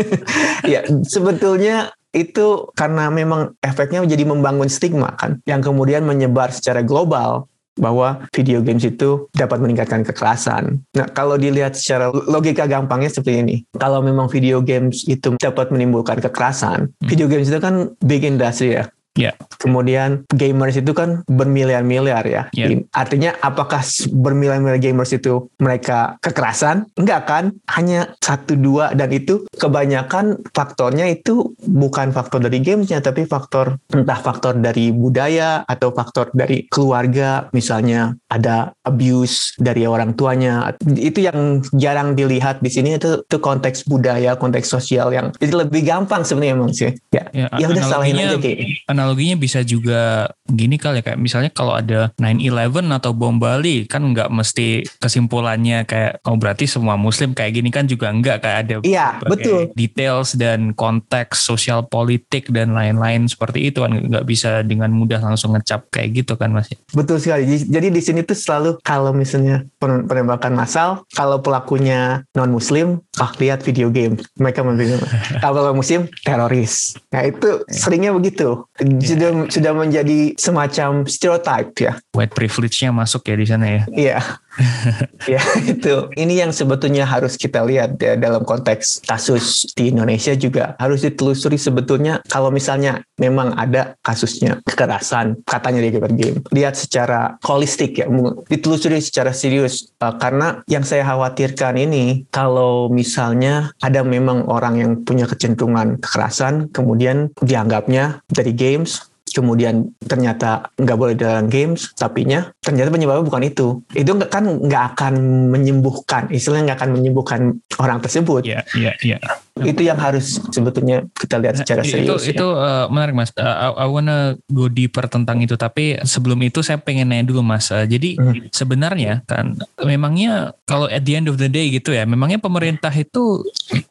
ya 0.76 0.80
sebetulnya 1.08 1.96
itu 2.12 2.72
karena 2.76 3.08
memang 3.08 3.56
efeknya 3.60 4.04
menjadi 4.04 4.24
membangun 4.24 4.68
stigma 4.68 5.16
kan 5.16 5.40
yang 5.48 5.60
kemudian 5.64 6.04
menyebar 6.04 6.52
secara 6.52 6.80
global 6.84 7.48
bahwa 7.76 8.24
video 8.32 8.64
games 8.64 8.82
itu 8.82 9.28
dapat 9.36 9.60
meningkatkan 9.60 10.02
kekerasan. 10.02 10.80
Nah, 10.96 11.06
kalau 11.12 11.36
dilihat 11.36 11.76
secara 11.76 12.08
logika 12.10 12.64
gampangnya 12.64 13.12
seperti 13.12 13.44
ini. 13.44 13.56
Kalau 13.76 14.00
memang 14.00 14.26
video 14.32 14.64
games 14.64 15.04
itu 15.06 15.36
dapat 15.36 15.68
menimbulkan 15.68 16.18
kekerasan, 16.18 16.88
hmm. 16.88 17.08
video 17.08 17.28
games 17.28 17.52
itu 17.52 17.60
kan 17.60 17.92
big 18.02 18.24
industry 18.24 18.80
ya. 18.80 18.88
Yeah. 19.16 19.34
Kemudian 19.58 20.28
gamers 20.30 20.76
itu 20.76 20.92
kan 20.92 21.24
bermiliar-miliar 21.26 22.22
ya. 22.28 22.42
Yeah. 22.52 22.84
Artinya 22.92 23.34
apakah 23.40 23.82
bermiliar-miliar 24.12 24.78
gamers 24.78 25.16
itu 25.16 25.48
mereka 25.58 26.20
kekerasan? 26.20 26.86
Enggak 26.94 27.26
kan? 27.26 27.44
Hanya 27.72 28.14
satu 28.20 28.54
dua 28.54 28.92
dan 28.92 29.10
itu 29.10 29.48
kebanyakan 29.56 30.44
faktornya 30.52 31.08
itu 31.10 31.56
bukan 31.64 32.12
faktor 32.12 32.44
dari 32.44 32.60
gamesnya 32.60 33.00
tapi 33.00 33.24
faktor 33.24 33.80
entah 33.90 34.20
faktor 34.20 34.58
dari 34.60 34.92
budaya 34.92 35.64
atau 35.64 35.90
faktor 35.94 36.30
dari 36.36 36.68
keluarga 36.68 37.48
misalnya 37.56 38.14
ada 38.28 38.76
abuse 38.84 39.56
dari 39.56 39.88
orang 39.88 40.14
tuanya 40.18 40.74
itu 40.84 41.24
yang 41.24 41.64
jarang 41.76 42.18
dilihat 42.18 42.60
di 42.60 42.70
sini 42.70 43.00
itu, 43.00 43.22
itu 43.24 43.38
konteks 43.38 43.88
budaya 43.88 44.36
konteks 44.36 44.68
sosial 44.68 45.10
yang 45.14 45.32
jadi 45.40 45.66
lebih 45.66 45.82
gampang 45.86 46.22
sebenarnya 46.26 46.52
emang 46.56 46.72
sih 46.74 46.92
ya 47.14 47.24
ya, 47.32 47.46
ya 47.56 47.66
udah 47.70 47.84
salahin 47.86 48.16
aja 48.18 48.36
kayak 48.38 48.58
analoginya 49.06 49.38
bisa 49.38 49.62
juga 49.62 50.26
gini 50.50 50.74
kali 50.82 50.98
ya 50.98 51.02
kayak 51.06 51.20
misalnya 51.22 51.50
kalau 51.54 51.78
ada 51.78 52.10
9/11 52.18 52.90
atau 52.98 53.14
bom 53.14 53.38
Bali 53.38 53.86
kan 53.86 54.02
nggak 54.02 54.34
mesti 54.34 54.82
kesimpulannya 54.98 55.86
kayak 55.86 56.18
oh 56.26 56.34
berarti 56.34 56.66
semua 56.66 56.98
muslim 56.98 57.30
kayak 57.30 57.62
gini 57.62 57.70
kan 57.70 57.86
juga 57.86 58.10
nggak 58.10 58.42
kayak 58.42 58.58
ada 58.66 58.74
iya 58.82 59.22
betul. 59.22 59.70
details 59.78 60.34
dan 60.34 60.74
konteks 60.74 61.46
sosial 61.46 61.86
politik 61.86 62.50
dan 62.50 62.74
lain-lain 62.74 63.30
seperti 63.30 63.70
itu 63.70 63.86
kan 63.86 63.94
nggak 63.94 64.26
bisa 64.26 64.66
dengan 64.66 64.90
mudah 64.90 65.22
langsung 65.22 65.54
ngecap 65.54 65.86
kayak 65.94 66.24
gitu 66.24 66.34
kan 66.34 66.50
Mas? 66.50 66.66
Betul 66.90 67.22
sekali. 67.22 67.46
Jadi 67.46 67.94
di 67.94 68.02
sini 68.02 68.26
tuh 68.26 68.34
selalu 68.34 68.82
kalau 68.82 69.14
misalnya 69.14 69.62
penembakan 69.78 70.58
massal 70.58 71.06
kalau 71.14 71.38
pelakunya 71.38 72.26
non 72.34 72.50
muslim 72.50 73.05
ah 73.20 73.30
lihat 73.40 73.64
video 73.64 73.88
game 73.88 74.20
mereka 74.36 74.60
memilih 74.60 75.00
kalau 75.44 75.72
muslim 75.72 76.08
teroris 76.24 76.96
nah 77.12 77.24
itu 77.24 77.64
seringnya 77.68 78.12
begitu 78.12 78.64
sudah 78.80 79.30
sudah 79.48 79.72
menjadi 79.72 80.36
semacam 80.36 81.08
stereotype 81.08 81.72
ya. 81.80 81.92
White 82.12 82.34
privilege-nya 82.36 82.90
masuk 82.92 83.26
ya 83.28 83.34
di 83.36 83.46
sana 83.46 83.66
ya. 83.66 83.82
Iya. 83.90 84.18
ya 85.32 85.40
itu. 85.64 86.10
Ini 86.16 86.46
yang 86.46 86.52
sebetulnya 86.52 87.04
harus 87.04 87.36
kita 87.36 87.62
lihat 87.64 88.00
ya 88.00 88.16
dalam 88.16 88.42
konteks 88.42 89.04
kasus 89.04 89.68
di 89.76 89.92
Indonesia 89.92 90.32
juga 90.36 90.74
harus 90.80 91.04
ditelusuri 91.04 91.60
sebetulnya 91.60 92.20
kalau 92.28 92.48
misalnya 92.48 93.04
memang 93.20 93.56
ada 93.56 93.96
kasusnya 94.00 94.60
kekerasan 94.64 95.40
katanya 95.44 95.80
di 95.84 95.90
game. 95.92 96.38
Lihat 96.52 96.74
secara 96.76 97.36
holistik 97.44 98.00
ya, 98.00 98.06
ditelusuri 98.48 99.00
secara 99.00 99.32
serius 99.32 99.92
uh, 100.00 100.16
karena 100.16 100.60
yang 100.68 100.84
saya 100.84 101.04
khawatirkan 101.04 101.76
ini 101.76 102.28
kalau 102.32 102.88
misalnya 102.88 103.72
ada 103.80 104.04
memang 104.04 104.48
orang 104.48 104.74
yang 104.80 104.92
punya 105.02 105.28
kecenderungan 105.28 106.00
kekerasan 106.00 106.68
kemudian 106.72 107.32
dianggapnya 107.40 108.20
dari 108.28 108.52
games 108.52 109.15
kemudian 109.36 109.92
ternyata 110.00 110.72
nggak 110.80 110.96
boleh 110.96 111.12
dalam 111.12 111.52
games, 111.52 111.92
tapinya 111.92 112.48
ternyata 112.64 112.88
penyebabnya 112.88 113.28
bukan 113.28 113.42
itu. 113.44 113.84
Itu 113.92 114.16
kan 114.32 114.48
nggak 114.48 114.84
akan 114.96 115.14
menyembuhkan, 115.52 116.32
istilahnya 116.32 116.72
nggak 116.72 116.78
akan 116.80 116.90
menyembuhkan 116.96 117.40
orang 117.76 118.00
tersebut. 118.00 118.48
Iya, 118.48 118.64
iya, 118.72 118.92
iya 119.04 119.18
itu 119.64 119.88
yang 119.88 119.96
harus 119.96 120.36
sebetulnya 120.52 121.08
kita 121.16 121.40
lihat 121.40 121.56
secara 121.56 121.80
nah, 121.80 121.88
serius. 121.88 122.28
Itu, 122.28 122.28
ya. 122.28 122.32
itu 122.36 122.46
uh, 122.52 122.86
menarik 122.92 123.16
mas. 123.16 123.32
Uh, 123.32 123.48
I, 123.48 123.68
I 123.72 123.86
wanna 123.88 124.36
go 124.52 124.68
deeper 124.68 125.08
tentang 125.08 125.40
itu. 125.40 125.56
Tapi 125.56 125.96
sebelum 126.04 126.36
itu 126.44 126.60
saya 126.60 126.76
pengen 126.76 127.08
nanya 127.08 127.24
dulu 127.32 127.40
mas. 127.40 127.72
Uh, 127.72 127.88
jadi 127.88 128.20
hmm. 128.20 128.52
sebenarnya 128.52 129.24
kan, 129.24 129.56
memangnya 129.80 130.52
kalau 130.68 130.92
at 130.92 131.08
the 131.08 131.16
end 131.16 131.32
of 131.32 131.40
the 131.40 131.48
day 131.48 131.72
gitu 131.72 131.96
ya, 131.96 132.04
memangnya 132.04 132.36
pemerintah 132.36 132.92
itu 132.92 133.40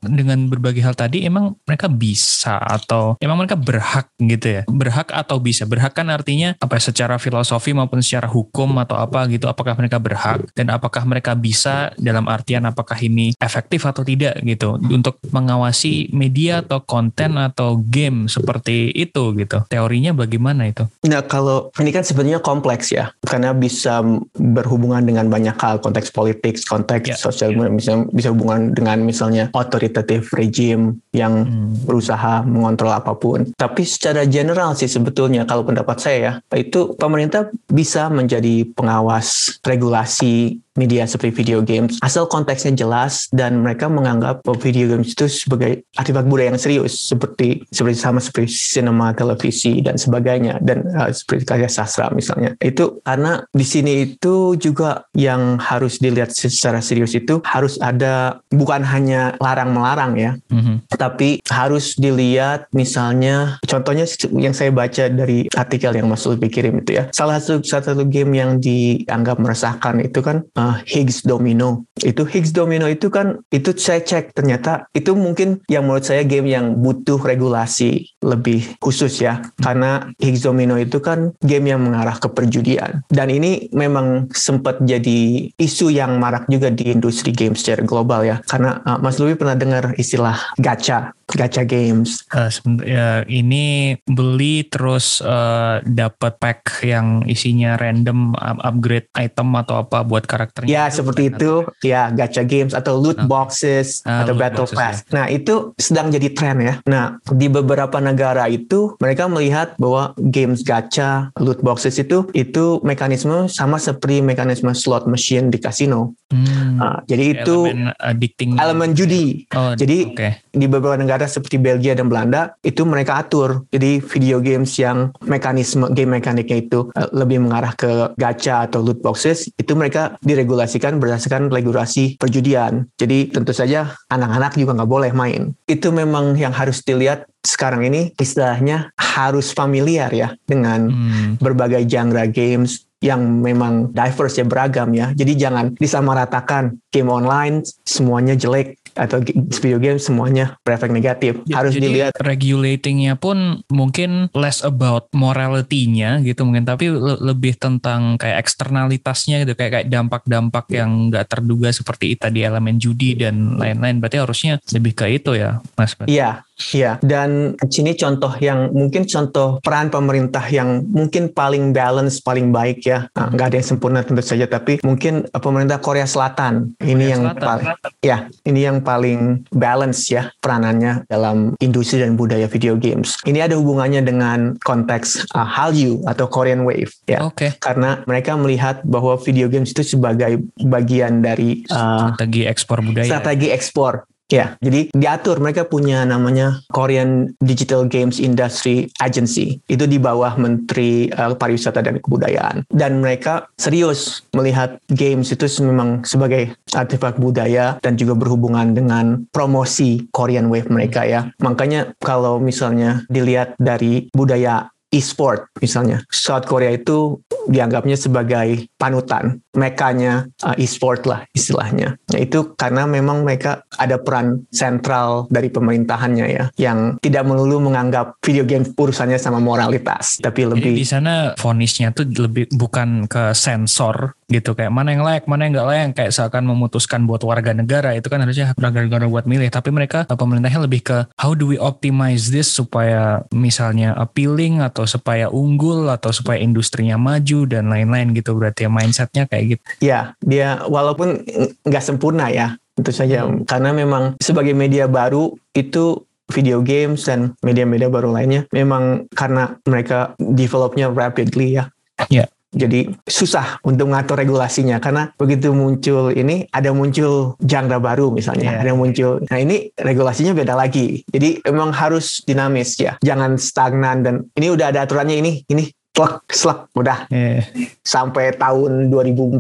dengan 0.06 0.45
berbagai 0.45 0.86
hal 0.86 0.93
tadi, 0.93 1.25
emang 1.25 1.58
mereka 1.65 1.89
bisa 1.89 2.62
atau 2.62 3.17
emang 3.17 3.41
mereka 3.41 3.58
berhak 3.58 4.13
gitu 4.21 4.62
ya? 4.62 4.69
Berhak 4.69 5.10
atau 5.10 5.41
bisa? 5.41 5.65
Berhak 5.65 5.97
kan 5.97 6.13
artinya 6.13 6.54
apa? 6.62 6.78
Ya, 6.78 6.93
secara 6.93 7.17
filosofi 7.17 7.73
maupun 7.73 8.06
secara 8.06 8.30
hukum 8.30 8.78
atau 8.78 9.01
apa 9.01 9.25
gitu? 9.34 9.49
Apakah 9.49 9.73
mereka 9.73 9.97
berhak 9.97 10.45
dan 10.54 10.69
apakah 10.69 11.01
mereka 11.10 11.34
bisa 11.34 11.89
dalam 11.97 12.30
artian 12.30 12.69
apakah 12.69 12.99
ini 13.01 13.34
efektif 13.41 13.88
atau 13.88 14.06
tidak 14.06 14.38
gitu 14.45 14.78
untuk 14.78 15.17
mengambil 15.34 15.55
mengawasi 15.56 16.12
media 16.12 16.60
atau 16.60 16.84
konten 16.84 17.39
atau 17.39 17.80
game 17.80 18.28
seperti 18.28 18.91
itu 18.91 19.32
gitu. 19.39 19.63
Teorinya 19.72 20.12
bagaimana 20.12 20.68
itu? 20.68 20.84
Nah 21.08 21.24
kalau 21.24 21.72
ini 21.80 21.96
kan 21.96 22.04
sebenarnya 22.04 22.44
kompleks 22.44 22.91
ya, 22.91 23.15
karena 23.24 23.56
bisa 23.56 24.04
berhubungan 24.36 25.08
dengan 25.08 25.32
banyak 25.32 25.56
hal, 25.56 25.80
konteks 25.80 26.12
politik, 26.12 26.60
konteks 26.68 27.15
yeah. 27.15 27.15
sosial, 27.15 27.56
yeah. 27.56 27.72
bisa 27.72 28.04
bisa 28.12 28.36
hubungan 28.36 28.76
dengan 28.76 29.08
misalnya 29.08 29.48
otoritatif 29.56 30.36
regime 30.36 31.00
yang 31.15 31.48
hmm. 31.48 31.88
berusaha 31.88 32.44
mengontrol 32.44 32.91
apa 32.91 33.15
pun. 33.15 33.48
Tapi 33.56 33.88
secara 33.88 34.28
general 34.28 34.76
sih 34.76 34.91
sebetulnya 34.91 35.48
kalau 35.48 35.63
pendapat 35.63 36.04
saya 36.04 36.18
ya, 36.20 36.34
itu 36.60 36.91
pemerintah 37.00 37.48
bisa 37.72 38.12
menjadi 38.12 38.68
pengawas 38.76 39.56
regulasi 39.63 40.64
media 40.76 41.08
seperti 41.08 41.44
video 41.44 41.60
games. 41.64 41.98
Asal 42.04 42.28
konteksnya 42.28 42.76
jelas 42.76 43.28
dan 43.32 43.64
mereka 43.64 43.88
menganggap 43.88 44.44
video 44.60 44.92
games 44.92 45.16
itu 45.16 45.28
sebagai 45.28 45.88
artefak 45.96 46.28
budaya 46.28 46.54
yang 46.54 46.62
serius 46.62 46.94
seperti 47.12 47.64
seperti 47.72 47.98
sama 47.98 48.20
seperti 48.20 48.52
sinema 48.52 49.16
televisi 49.16 49.80
dan 49.82 49.96
sebagainya 49.96 50.60
dan 50.62 50.84
uh, 50.96 51.10
seperti 51.12 51.44
karya 51.48 51.70
sastra 51.72 52.12
misalnya. 52.12 52.54
Itu 52.60 53.00
karena 53.04 53.44
di 53.52 53.66
sini 53.66 53.94
itu 54.16 54.60
juga 54.60 55.08
yang 55.16 55.58
harus 55.58 55.98
dilihat 56.00 56.36
secara 56.36 56.84
serius 56.84 57.16
itu 57.16 57.40
harus 57.48 57.80
ada 57.80 58.44
bukan 58.52 58.84
hanya 58.84 59.36
larang 59.40 59.72
melarang 59.72 60.14
ya 60.16 60.32
mm-hmm. 60.52 60.92
tapi 60.96 61.40
harus 61.48 61.96
dilihat 61.98 62.68
misalnya 62.72 63.58
contohnya 63.66 64.06
yang 64.36 64.54
saya 64.56 64.72
baca 64.74 65.08
dari 65.08 65.48
artikel 65.54 65.92
yang 65.94 66.10
Mas 66.10 66.26
Lutfi 66.26 66.50
kirim 66.50 66.82
itu 66.82 66.98
ya. 66.98 67.04
Salah 67.12 67.38
satu 67.38 67.62
satu 67.62 68.04
game 68.08 68.38
yang 68.38 68.58
dianggap 68.58 69.38
meresahkan 69.38 70.02
itu 70.02 70.20
kan 70.24 70.46
uh, 70.58 70.64
Higgs 70.86 71.21
domino. 71.21 71.86
Itu 71.99 72.25
Higgs 72.25 72.51
domino 72.56 72.89
itu 72.89 73.13
kan 73.13 73.41
itu 73.54 73.73
saya 73.78 74.01
cek 74.01 74.34
ternyata 74.34 74.89
itu 74.97 75.13
mungkin 75.13 75.62
yang 75.69 75.86
menurut 75.86 76.06
saya 76.06 76.25
game 76.25 76.49
yang 76.49 76.80
butuh 76.82 77.21
regulasi 77.21 78.10
lebih 78.25 78.78
khusus 78.82 79.21
ya. 79.21 79.45
Karena 79.62 80.10
Higgs 80.17 80.45
domino 80.45 80.75
itu 80.80 80.97
kan 81.01 81.36
game 81.45 81.69
yang 81.69 81.86
mengarah 81.86 82.17
ke 82.17 82.32
perjudian. 82.32 83.06
Dan 83.12 83.30
ini 83.30 83.69
memang 83.75 84.34
sempat 84.34 84.82
jadi 84.82 85.49
isu 85.60 85.93
yang 85.93 86.17
marak 86.17 86.49
juga 86.49 86.73
di 86.73 86.89
industri 86.89 87.30
game 87.36 87.54
secara 87.54 87.86
global 87.86 88.25
ya. 88.25 88.41
Karena 88.49 88.82
uh, 88.84 88.97
Mas 88.97 89.21
Louis 89.21 89.38
pernah 89.38 89.58
dengar 89.58 89.93
istilah 89.99 90.38
gacha 90.58 91.13
gacha 91.34 91.66
games. 91.66 92.22
Uh, 92.30 92.54
ya, 92.86 93.26
ini 93.26 93.98
beli 94.06 94.70
terus 94.70 95.26
uh, 95.26 95.82
dapat 95.82 96.38
pack 96.38 96.86
yang 96.86 97.26
isinya 97.26 97.76
random 97.82 98.38
upgrade 98.62 99.10
item 99.18 99.58
atau 99.58 99.82
apa 99.82 100.06
buat 100.06 100.30
karakternya. 100.30 100.70
Ya 100.70 100.84
seperti 100.94 101.34
itu. 101.34 101.66
Ya 101.82 102.14
gacha 102.14 102.46
games 102.46 102.78
atau 102.78 103.02
loot 103.02 103.18
uh, 103.18 103.26
boxes 103.26 104.06
uh, 104.06 104.22
atau 104.22 104.38
loot 104.38 104.42
battle 104.42 104.68
boxes, 104.70 104.78
pass. 104.78 104.98
Ya. 105.10 105.14
Nah 105.18 105.26
itu 105.34 105.74
sedang 105.82 106.14
jadi 106.14 106.28
tren 106.32 106.58
ya. 106.62 106.74
Nah 106.86 107.18
di 107.34 107.48
beberapa 107.50 107.98
negara 107.98 108.46
itu 108.46 108.94
mereka 109.02 109.26
melihat 109.26 109.74
bahwa 109.82 110.14
games 110.30 110.62
gacha, 110.62 111.34
loot 111.42 111.64
boxes 111.66 111.98
itu 111.98 112.30
itu 112.38 112.80
mekanisme 112.86 113.50
sama 113.50 113.82
seperti 113.82 114.22
mekanisme 114.22 114.70
slot 114.78 115.10
machine 115.10 115.50
di 115.50 115.58
kasino. 115.58 116.14
Hmm. 116.30 116.82
Uh, 116.82 117.00
jadi 117.08 117.42
itu 117.42 117.70
elemen, 117.70 118.58
elemen 118.60 118.90
judi. 118.98 119.46
Oh, 119.54 119.78
jadi 119.78 119.98
okay. 120.12 120.32
di 120.52 120.66
beberapa 120.66 120.98
negara 120.98 121.14
negara 121.15 121.32
seperti 121.32 121.56
Belgia 121.56 121.95
dan 121.95 122.12
Belanda 122.12 122.60
itu 122.60 122.84
mereka 122.84 123.23
atur. 123.23 123.63
Jadi 123.71 124.04
video 124.04 124.43
games 124.43 124.75
yang 124.75 125.15
mekanisme 125.23 125.88
game 125.95 126.19
mekaniknya 126.19 126.60
itu 126.60 126.91
uh, 126.91 127.08
lebih 127.15 127.39
mengarah 127.39 127.71
ke 127.71 128.12
gacha 128.19 128.67
atau 128.67 128.84
loot 128.84 128.99
boxes 128.99 129.47
itu 129.56 129.71
mereka 129.80 130.19
diregulasikan 130.19 130.99
berdasarkan 130.99 131.47
regulasi 131.47 132.19
perjudian. 132.19 132.91
Jadi 132.99 133.32
tentu 133.32 133.56
saja 133.56 133.95
anak-anak 134.12 134.60
juga 134.60 134.75
nggak 134.75 134.91
boleh 134.91 135.12
main. 135.15 135.56
Itu 135.71 135.95
memang 135.95 136.36
yang 136.36 136.51
harus 136.51 136.84
dilihat 136.84 137.32
sekarang 137.47 137.88
ini 137.88 138.12
istilahnya 138.19 138.91
harus 138.99 139.56
familiar 139.56 140.12
ya 140.12 140.36
dengan 140.43 140.91
hmm. 140.91 141.39
berbagai 141.39 141.88
genre 141.88 142.28
games 142.28 142.84
yang 143.06 143.21
memang 143.21 143.93
diverse 143.93 144.41
ya 144.41 144.45
beragam 144.49 144.89
ya. 144.97 145.13
Jadi 145.13 145.38
jangan 145.38 145.65
disamaratakan 145.78 146.82
game 146.89 147.13
online 147.13 147.62
semuanya 147.86 148.34
jelek 148.34 148.82
atau 148.95 149.19
video 149.60 149.77
game 149.77 149.99
semuanya 149.99 150.55
berefek 150.63 150.89
negatif. 150.89 151.43
Ya, 151.45 151.62
Harus 151.62 151.75
jadi 151.75 151.86
dilihat 151.86 152.13
regulatingnya 152.23 153.19
pun 153.19 153.62
mungkin 153.67 154.31
less 154.31 154.63
about 154.63 155.12
morality-nya 155.12 156.23
gitu 156.23 156.47
mungkin 156.47 156.63
tapi 156.63 156.89
le 156.89 157.19
lebih 157.19 157.60
tentang 157.60 158.15
kayak 158.15 158.47
eksternalitasnya 158.47 159.43
gitu 159.43 159.53
kayak 159.53 159.71
kayak 159.84 159.88
dampak-dampak 159.91 160.65
yang 160.71 161.12
nggak 161.12 161.27
terduga 161.27 161.69
seperti 161.75 162.15
tadi 162.15 162.47
elemen 162.47 162.79
judi 162.79 163.19
dan 163.19 163.60
lain-lain. 163.60 163.99
Berarti 163.99 164.17
harusnya 164.23 164.53
lebih 164.71 164.95
ke 164.95 165.05
itu 165.12 165.36
ya, 165.36 165.60
Mas. 165.75 165.95
Iya, 166.08 166.43
Iya, 166.56 167.04
dan 167.04 167.60
sini 167.68 168.00
contoh 168.00 168.32
yang 168.39 168.72
mungkin 168.72 169.04
contoh 169.04 169.60
peran 169.60 169.91
pemerintah 169.91 170.44
yang 170.48 170.88
mungkin 170.88 171.28
paling 171.36 171.76
balance, 171.76 172.24
paling 172.24 172.56
baik 172.56 172.88
ya. 172.88 173.12
Nah, 173.12 173.28
nggak 173.28 173.48
ada 173.52 173.58
yang 173.60 173.68
sempurna 173.68 174.00
tentu 174.08 174.24
saja, 174.24 174.48
tapi 174.48 174.80
mungkin 174.80 175.28
pemerintah 175.36 175.84
Korea 175.84 176.08
Selatan 176.08 176.80
ini 176.80 177.12
Korea 177.12 177.13
yang 177.13 177.24
paling, 177.36 177.68
ya, 178.00 178.18
ini 178.48 178.60
yang 178.63 178.80
paling 178.80 179.20
balance 179.52 180.08
ya 180.08 180.32
peranannya 180.39 181.04
dalam 181.12 181.60
industri 181.60 182.00
dan 182.00 182.15
budaya 182.15 182.48
video 182.48 182.80
games. 182.80 183.20
Ini 183.28 183.52
ada 183.52 183.60
hubungannya 183.60 184.00
dengan 184.08 184.56
konteks 184.63 185.36
uh, 185.36 185.44
Hallyu 185.44 186.08
atau 186.08 186.32
Korean 186.32 186.63
Wave 186.63 186.96
ya. 187.12 187.20
Oke. 187.28 187.52
Okay. 187.52 187.60
Karena 187.60 188.00
mereka 188.08 188.39
melihat 188.39 188.80
bahwa 188.88 189.20
video 189.20 189.52
games 189.52 189.76
itu 189.76 189.84
sebagai 189.84 190.39
bagian 190.63 191.20
dari 191.20 191.68
uh, 191.68 192.15
strategi 192.15 192.48
ekspor 192.48 192.80
budaya. 192.80 193.12
Strategi 193.12 193.52
ekspor 193.52 194.14
Ya, 194.26 194.58
jadi 194.58 194.90
diatur 194.90 195.38
mereka 195.38 195.70
punya 195.70 196.02
namanya 196.02 196.66
Korean 196.74 197.38
Digital 197.46 197.86
Games 197.86 198.18
Industry 198.18 198.90
Agency. 198.98 199.62
Itu 199.70 199.86
di 199.86 200.02
bawah 200.02 200.34
Menteri 200.42 201.14
uh, 201.14 201.38
Pariwisata 201.38 201.86
dan 201.86 202.02
Kebudayaan. 202.02 202.66
Dan 202.74 203.06
mereka 203.06 203.46
serius 203.62 204.26
melihat 204.34 204.82
games 204.90 205.30
itu 205.30 205.46
memang 205.62 206.02
sebagai 206.02 206.58
artefak 206.74 207.22
budaya 207.22 207.78
dan 207.86 208.02
juga 208.02 208.18
berhubungan 208.18 208.74
dengan 208.74 209.30
promosi 209.30 210.10
Korean 210.10 210.50
Wave 210.50 210.74
mereka 210.74 211.06
ya. 211.06 211.30
Makanya 211.46 211.94
kalau 212.02 212.42
misalnya 212.42 213.06
dilihat 213.14 213.54
dari 213.62 214.10
budaya 214.10 214.74
e-sport 214.96 215.52
misalnya. 215.60 216.00
South 216.08 216.48
Korea 216.48 216.72
itu 216.72 217.20
dianggapnya 217.47 217.97
sebagai 217.97 218.67
panutan, 218.77 219.41
mekanya 219.55 220.27
uh, 220.43 220.55
e-sport 220.58 221.05
lah 221.08 221.23
istilahnya. 221.31 221.97
Ya, 222.12 222.19
itu 222.21 222.53
karena 222.58 222.86
memang 222.86 223.23
mereka 223.25 223.65
ada 223.77 223.97
peran 224.01 224.45
sentral 224.51 225.29
dari 225.31 225.49
pemerintahannya 225.49 226.25
ya, 226.29 226.45
yang 226.60 226.97
tidak 227.01 227.23
melulu 227.25 227.62
menganggap 227.63 228.17
video 228.21 228.43
game 228.43 228.65
urusannya 228.65 229.17
sama 229.17 229.39
moralitas, 229.39 230.19
tapi 230.19 230.45
lebih 230.45 230.75
Jadi 230.75 230.81
di 230.81 230.88
sana 230.88 231.13
fonisnya 231.38 231.95
tuh 231.95 232.05
lebih 232.10 232.51
bukan 232.53 233.08
ke 233.10 233.34
sensor 233.34 234.17
gitu 234.26 234.58
kayak 234.58 234.74
mana 234.74 234.98
yang 234.98 235.06
layak 235.06 235.30
mana 235.30 235.46
yang 235.46 235.54
nggak 235.54 235.70
layak 235.70 235.86
kayak 235.94 236.12
seakan 236.14 236.50
memutuskan 236.50 237.06
buat 237.06 237.22
warga 237.22 237.54
negara 237.54 237.94
itu 237.94 238.10
kan 238.10 238.26
harusnya 238.26 238.58
warga 238.58 238.82
negara 238.82 239.06
buat 239.06 239.30
milih 239.30 239.54
tapi 239.54 239.70
mereka 239.70 240.10
pemerintahnya 240.10 240.66
lebih 240.66 240.82
ke 240.82 240.98
how 241.22 241.38
do 241.38 241.46
we 241.46 241.62
optimize 241.62 242.34
this 242.34 242.50
supaya 242.50 243.22
misalnya 243.30 243.94
appealing 243.94 244.66
atau 244.66 244.90
supaya 244.90 245.30
unggul 245.30 245.94
atau 245.94 246.10
supaya 246.10 246.42
industrinya 246.42 246.98
maju 246.98 247.46
dan 247.46 247.70
lain-lain 247.70 248.18
gitu 248.18 248.34
berarti 248.34 248.66
ya 248.66 248.70
mindsetnya 248.74 249.24
kayak 249.30 249.58
gitu 249.58 249.70
ya 249.86 250.18
dia 250.26 250.66
walaupun 250.66 251.22
nggak 251.62 251.86
sempurna 251.86 252.34
ya 252.34 252.58
tentu 252.76 252.92
saja 252.92 253.24
hmm. 253.24 253.46
karena 253.46 253.72
memang 253.72 254.18
sebagai 254.18 254.58
media 254.58 254.90
baru 254.90 255.38
itu 255.54 256.02
video 256.34 256.66
games 256.66 257.06
dan 257.06 257.38
media-media 257.46 257.86
baru 257.86 258.10
lainnya 258.10 258.50
memang 258.50 259.06
karena 259.14 259.62
mereka 259.70 260.18
developnya 260.18 260.90
rapidly 260.90 261.62
ya. 261.62 261.70
Ya. 262.10 262.26
Jadi 262.56 262.88
susah 263.04 263.60
untuk 263.68 263.91
mengatur 263.91 264.15
regulasinya 264.15 264.80
karena 264.80 265.12
begitu 265.20 265.52
muncul 265.52 266.15
ini 266.15 266.48
ada 266.56 266.72
muncul 266.72 267.36
genre 267.44 267.78
baru 267.84 268.15
misalnya, 268.15 268.56
yeah. 268.56 268.63
ada 268.63 268.72
muncul. 268.72 269.20
Nah 269.28 269.38
ini 269.38 269.76
regulasinya 269.76 270.32
beda 270.32 270.56
lagi. 270.56 271.04
Jadi 271.12 271.44
emang 271.44 271.76
harus 271.76 272.24
dinamis 272.24 272.80
ya, 272.80 272.96
jangan 273.04 273.36
stagnan 273.36 274.08
dan 274.08 274.15
ini 274.39 274.48
udah 274.56 274.72
ada 274.72 274.88
aturannya 274.88 275.20
ini, 275.20 275.44
ini 275.52 275.68
slek 275.95 276.27
slek 276.27 276.60
udah. 276.75 277.08
Yeah. 277.08 277.47
sampai 277.86 278.36
tahun 278.36 278.91
2040 278.91 279.39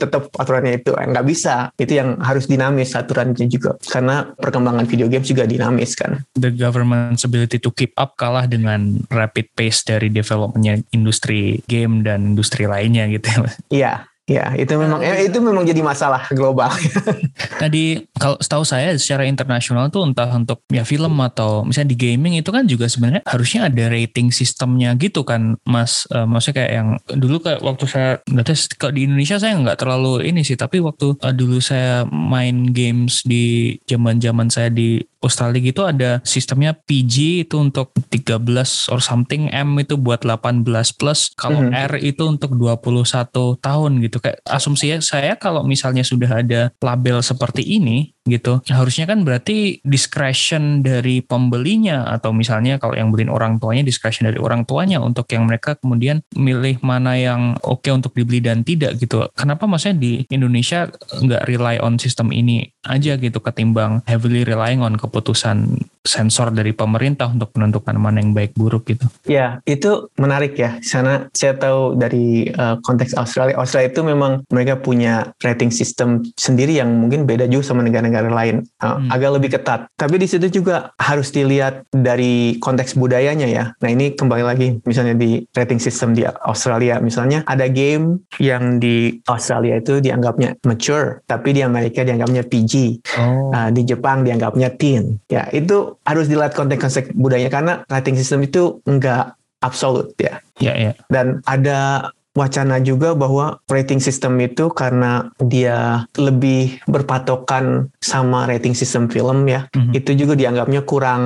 tetap 0.00 0.32
aturannya 0.32 0.80
itu 0.80 0.96
nggak 0.96 1.26
bisa. 1.28 1.68
Itu 1.76 2.00
yang 2.00 2.16
harus 2.24 2.48
dinamis 2.48 2.96
aturannya 2.96 3.46
juga. 3.46 3.76
Karena 3.84 4.24
perkembangan 4.24 4.88
video 4.88 5.06
games 5.12 5.28
juga 5.28 5.44
dinamis 5.44 5.92
kan. 5.92 6.24
The 6.40 6.48
government's 6.48 7.28
ability 7.28 7.60
to 7.60 7.70
keep 7.70 7.92
up 8.00 8.16
kalah 8.16 8.48
dengan 8.48 9.04
rapid 9.12 9.52
pace 9.52 9.84
dari 9.84 10.08
developmentnya 10.08 10.80
industri 10.96 11.60
game 11.68 12.00
dan 12.00 12.32
industri 12.32 12.64
lainnya 12.64 13.04
gitu 13.12 13.28
ya. 13.28 13.38
Iya 13.70 13.92
Ya, 14.30 14.54
itu 14.54 14.78
memang 14.78 15.02
eh, 15.02 15.26
itu 15.26 15.42
memang 15.42 15.66
jadi 15.66 15.82
masalah 15.82 16.30
global. 16.30 16.70
Tadi 17.62 18.06
kalau 18.14 18.38
setahu 18.38 18.62
saya 18.62 18.94
secara 18.94 19.26
internasional 19.26 19.90
tuh 19.90 20.06
entah 20.06 20.30
untuk 20.30 20.62
ya 20.70 20.86
film 20.86 21.18
atau 21.18 21.66
misalnya 21.66 21.90
di 21.90 21.98
gaming 21.98 22.38
itu 22.38 22.54
kan 22.54 22.62
juga 22.62 22.86
sebenarnya 22.86 23.26
harusnya 23.26 23.66
ada 23.66 23.90
rating 23.90 24.30
sistemnya 24.30 24.94
gitu 24.94 25.26
kan, 25.26 25.58
Mas. 25.66 26.06
Uh, 26.14 26.30
maksudnya 26.30 26.62
kayak 26.62 26.72
yang 26.78 26.88
dulu 27.18 27.42
kayak 27.42 27.58
waktu 27.58 27.84
saya 27.90 28.10
nggak 28.22 28.46
tahu 28.46 28.56
kalau 28.78 28.92
di 28.94 29.02
Indonesia 29.10 29.36
saya 29.42 29.58
nggak 29.58 29.78
terlalu 29.82 30.12
ini 30.30 30.46
sih, 30.46 30.54
tapi 30.54 30.78
waktu 30.78 31.18
uh, 31.18 31.34
dulu 31.34 31.58
saya 31.58 32.06
main 32.06 32.70
games 32.70 33.26
di 33.26 33.74
zaman-zaman 33.90 34.46
saya 34.46 34.70
di 34.70 35.02
Australia 35.20 35.60
gitu 35.60 35.84
ada 35.84 36.24
sistemnya 36.24 36.72
PG 36.72 37.46
itu 37.48 37.56
untuk 37.60 37.92
13 38.08 38.40
or 38.88 39.00
something 39.04 39.52
M 39.52 39.76
itu 39.76 40.00
buat 40.00 40.24
18 40.24 40.64
plus 40.96 41.32
kalau 41.36 41.60
mm 41.60 41.68
-hmm. 41.70 41.86
R 41.88 41.92
itu 42.00 42.24
untuk 42.24 42.56
21 42.56 43.60
tahun 43.60 43.92
gitu 44.00 44.16
kayak 44.18 44.40
asumsi 44.48 44.96
saya 45.04 45.36
kalau 45.36 45.62
misalnya 45.62 46.02
sudah 46.02 46.40
ada 46.40 46.72
label 46.80 47.20
seperti 47.20 47.62
ini 47.62 48.16
gitu. 48.30 48.62
Harusnya 48.70 49.10
kan 49.10 49.26
berarti 49.26 49.82
discretion 49.82 50.80
dari 50.80 51.20
pembelinya 51.20 52.06
atau 52.08 52.30
misalnya 52.30 52.78
kalau 52.78 52.94
yang 52.96 53.10
beliin 53.10 53.28
orang 53.28 53.58
tuanya 53.58 53.84
discretion 53.84 54.30
dari 54.30 54.38
orang 54.38 54.64
tuanya 54.64 55.02
untuk 55.02 55.28
yang 55.34 55.44
mereka 55.50 55.76
kemudian 55.76 56.22
milih 56.38 56.78
mana 56.80 57.18
yang 57.18 57.58
oke 57.66 57.84
okay 57.84 57.92
untuk 57.92 58.14
dibeli 58.14 58.40
dan 58.40 58.62
tidak 58.62 58.96
gitu. 59.02 59.26
Kenapa 59.34 59.66
maksudnya 59.66 59.98
di 59.98 60.12
Indonesia 60.30 60.86
nggak 60.90 61.46
rely 61.50 61.76
on 61.82 61.98
sistem 61.98 62.30
ini 62.30 62.70
aja 62.86 63.20
gitu 63.20 63.42
ketimbang 63.42 64.00
heavily 64.08 64.46
relying 64.46 64.80
on 64.80 64.96
keputusan 64.96 65.84
sensor 66.00 66.48
dari 66.48 66.72
pemerintah 66.72 67.28
untuk 67.28 67.52
menentukan 67.52 67.92
mana 68.00 68.24
yang 68.24 68.32
baik 68.32 68.56
buruk 68.56 68.88
gitu. 68.88 69.04
Ya, 69.28 69.60
itu 69.68 70.08
menarik 70.16 70.56
ya. 70.56 70.80
Sana 70.80 71.28
saya 71.36 71.56
tahu 71.56 71.96
dari 72.00 72.48
uh, 72.56 72.80
konteks 72.80 73.12
Australia, 73.20 73.60
Australia 73.60 73.92
itu 73.92 74.00
memang 74.00 74.42
mereka 74.48 74.80
punya 74.80 75.36
rating 75.44 75.68
system 75.68 76.24
sendiri 76.40 76.80
yang 76.80 76.88
mungkin 76.96 77.28
beda 77.28 77.44
juga 77.52 77.72
sama 77.72 77.84
negara-negara 77.84 78.19
lain. 78.28 78.56
Uh, 78.84 79.00
hmm. 79.00 79.08
Agak 79.08 79.30
lebih 79.40 79.50
ketat. 79.56 79.88
Tapi 79.96 80.20
di 80.20 80.28
situ 80.28 80.52
juga 80.52 80.92
harus 81.00 81.32
dilihat 81.32 81.88
dari 81.88 82.60
konteks 82.60 83.00
budayanya 83.00 83.48
ya. 83.48 83.64
Nah, 83.80 83.88
ini 83.88 84.12
kembali 84.12 84.44
lagi 84.44 84.76
misalnya 84.84 85.16
di 85.16 85.40
rating 85.56 85.80
system 85.80 86.12
di 86.12 86.28
Australia 86.28 87.00
misalnya 87.00 87.40
ada 87.48 87.64
game 87.72 88.20
yang 88.36 88.76
di 88.76 89.16
Australia 89.30 89.80
itu 89.80 90.04
dianggapnya 90.04 90.60
mature, 90.68 91.24
tapi 91.24 91.56
di 91.56 91.64
Amerika 91.64 92.04
dianggapnya 92.04 92.44
PG. 92.44 92.74
Oh. 93.16 93.54
Uh, 93.54 93.70
di 93.72 93.88
Jepang 93.88 94.26
dianggapnya 94.26 94.74
teen. 94.76 95.22
Ya, 95.32 95.48
itu 95.54 95.96
harus 96.04 96.28
dilihat 96.28 96.52
konteks-konteks 96.52 97.16
budayanya 97.16 97.52
karena 97.52 97.72
rating 97.88 98.18
system 98.18 98.44
itu 98.44 98.82
enggak 98.84 99.38
absolut 99.62 100.12
ya. 100.16 100.40
Ya, 100.58 100.74
ya. 100.76 100.92
Dan 101.08 101.40
ada 101.44 102.10
wacana 102.34 102.78
juga 102.78 103.12
bahwa 103.18 103.58
rating 103.66 103.98
system 103.98 104.38
itu 104.38 104.70
karena 104.70 105.34
dia 105.42 106.06
lebih 106.14 106.78
berpatokan 106.86 107.90
sama 107.98 108.46
rating 108.46 108.74
system 108.76 109.10
film 109.10 109.50
ya, 109.50 109.66
mm 109.74 109.80
-hmm. 109.80 109.92
itu 109.98 110.10
juga 110.14 110.38
dianggapnya 110.38 110.86
kurang 110.86 111.22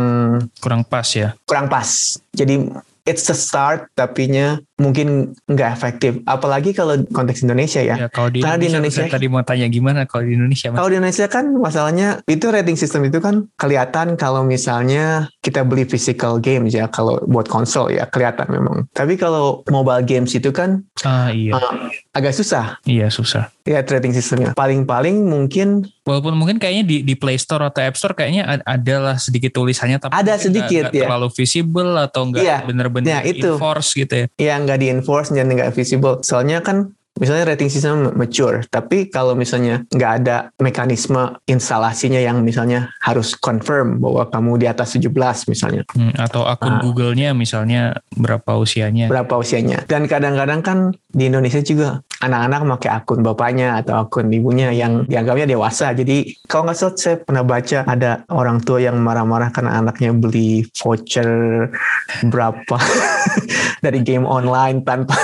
kurang 0.65 0.83
pas 0.89 1.07
ya. 1.13 1.37
Kurang 1.45 1.69
pas. 1.69 2.19
Jadi 2.33 2.73
it's 3.05 3.29
a 3.29 3.37
start 3.37 3.93
tapinya 3.93 4.59
mungkin 4.81 5.37
nggak 5.47 5.71
efektif. 5.71 6.19
Apalagi 6.25 6.75
kalau 6.75 6.99
konteks 7.13 7.45
Indonesia 7.45 7.85
ya. 7.85 7.97
ya 8.01 8.09
kalau 8.11 8.33
di 8.33 8.41
Karena 8.43 8.59
Indonesia, 8.59 8.67
di 8.67 8.69
Indonesia 8.73 9.15
tadi 9.15 9.27
mau 9.29 9.45
tanya 9.45 9.67
gimana 9.71 10.01
kalau 10.09 10.25
di 10.27 10.35
Indonesia? 10.35 10.73
Kalau 10.73 10.91
di 10.91 10.97
Indonesia 10.99 11.27
kan 11.31 11.45
masalahnya 11.55 12.09
itu 12.27 12.47
rating 12.49 12.77
system 12.81 13.07
itu 13.07 13.21
kan 13.21 13.47
kelihatan 13.61 14.17
kalau 14.17 14.43
misalnya 14.43 15.29
kita 15.45 15.63
beli 15.63 15.87
physical 15.87 16.41
games 16.41 16.75
ya 16.75 16.89
kalau 16.89 17.21
buat 17.29 17.47
konsol 17.47 17.93
ya 17.93 18.09
kelihatan 18.09 18.49
memang. 18.51 18.89
Tapi 18.97 19.21
kalau 19.21 19.63
mobile 19.69 20.03
games 20.03 20.33
itu 20.35 20.51
kan 20.51 20.83
ah, 21.05 21.31
iya. 21.31 21.55
uh, 21.55 21.93
agak 22.15 22.33
susah. 22.33 22.79
Iya 22.87 23.11
susah. 23.11 23.51
Ya 23.67 23.83
rating 23.83 24.15
sistemnya. 24.15 24.55
Paling-paling 24.55 25.27
mungkin 25.27 25.91
walaupun 26.07 26.39
mungkin 26.39 26.63
kayaknya 26.63 26.87
di 26.87 26.97
di 27.03 27.15
Play 27.19 27.35
Store 27.37 27.67
atau 27.67 27.83
App 27.83 27.99
Store 27.99 28.15
kayaknya 28.15 28.63
adalah 28.63 29.19
sedikit 29.19 29.51
tulisannya 29.51 29.99
tapi 29.99 30.15
ada 30.15 30.39
sedikit 30.39 30.89
gak, 30.89 30.95
gak 30.95 31.03
ya. 31.03 31.05
terlalu 31.11 31.29
visible 31.35 31.93
atau 31.99 32.23
enggak 32.31 32.45
iya. 32.47 32.59
bener-bener 32.63 33.11
ya, 33.11 33.21
itu. 33.27 33.59
enforce 33.59 33.99
gitu 33.99 34.15
ya. 34.15 34.27
Iya 34.39 34.55
nggak 34.63 34.79
di 34.79 34.87
enforce 34.95 35.35
dan 35.35 35.51
nggak 35.51 35.75
visible. 35.75 36.23
Soalnya 36.23 36.63
kan 36.63 36.95
misalnya 37.15 37.55
rating 37.55 37.71
sistem 37.71 38.11
mature, 38.19 38.67
tapi 38.67 39.07
kalau 39.07 39.39
misalnya 39.39 39.87
nggak 39.95 40.13
ada 40.23 40.51
mekanisme 40.59 41.39
instalasinya 41.47 42.19
yang 42.19 42.43
misalnya 42.43 42.91
harus 42.99 43.39
confirm 43.39 44.03
bahwa 44.03 44.27
kamu 44.27 44.59
di 44.59 44.67
atas 44.67 44.99
17 44.99 45.15
misalnya. 45.47 45.83
Hmm, 45.95 46.11
atau 46.19 46.43
akun 46.43 46.75
nah, 46.75 46.83
Google-nya 46.83 47.31
misalnya 47.31 48.03
berapa 48.19 48.59
usianya. 48.59 49.07
Berapa 49.07 49.39
usianya. 49.39 49.87
Dan 49.87 50.11
kadang-kadang 50.11 50.61
kan 50.67 50.79
di 51.15 51.31
Indonesia 51.31 51.63
juga 51.63 52.03
anak-anak 52.19 52.61
pakai 52.79 52.91
akun 52.91 53.21
bapaknya 53.23 53.79
atau 53.79 54.07
akun 54.07 54.33
ibunya 54.35 54.75
yang 54.75 55.07
dianggapnya 55.07 55.47
dewasa. 55.55 55.95
Jadi 55.95 56.35
kalau 56.51 56.67
nggak 56.67 56.77
salah 56.79 56.97
saya 56.99 57.17
pernah 57.23 57.45
baca 57.47 57.87
ada 57.87 58.27
orang 58.33 58.59
tua 58.65 58.83
yang 58.83 58.99
marah-marah 58.99 59.55
karena 59.55 59.79
anaknya 59.79 60.11
beli 60.11 60.67
voucher 60.75 61.71
berapa 62.27 62.79
dari 63.85 64.01
game 64.01 64.25
online 64.25 64.83
tanpa 64.83 65.15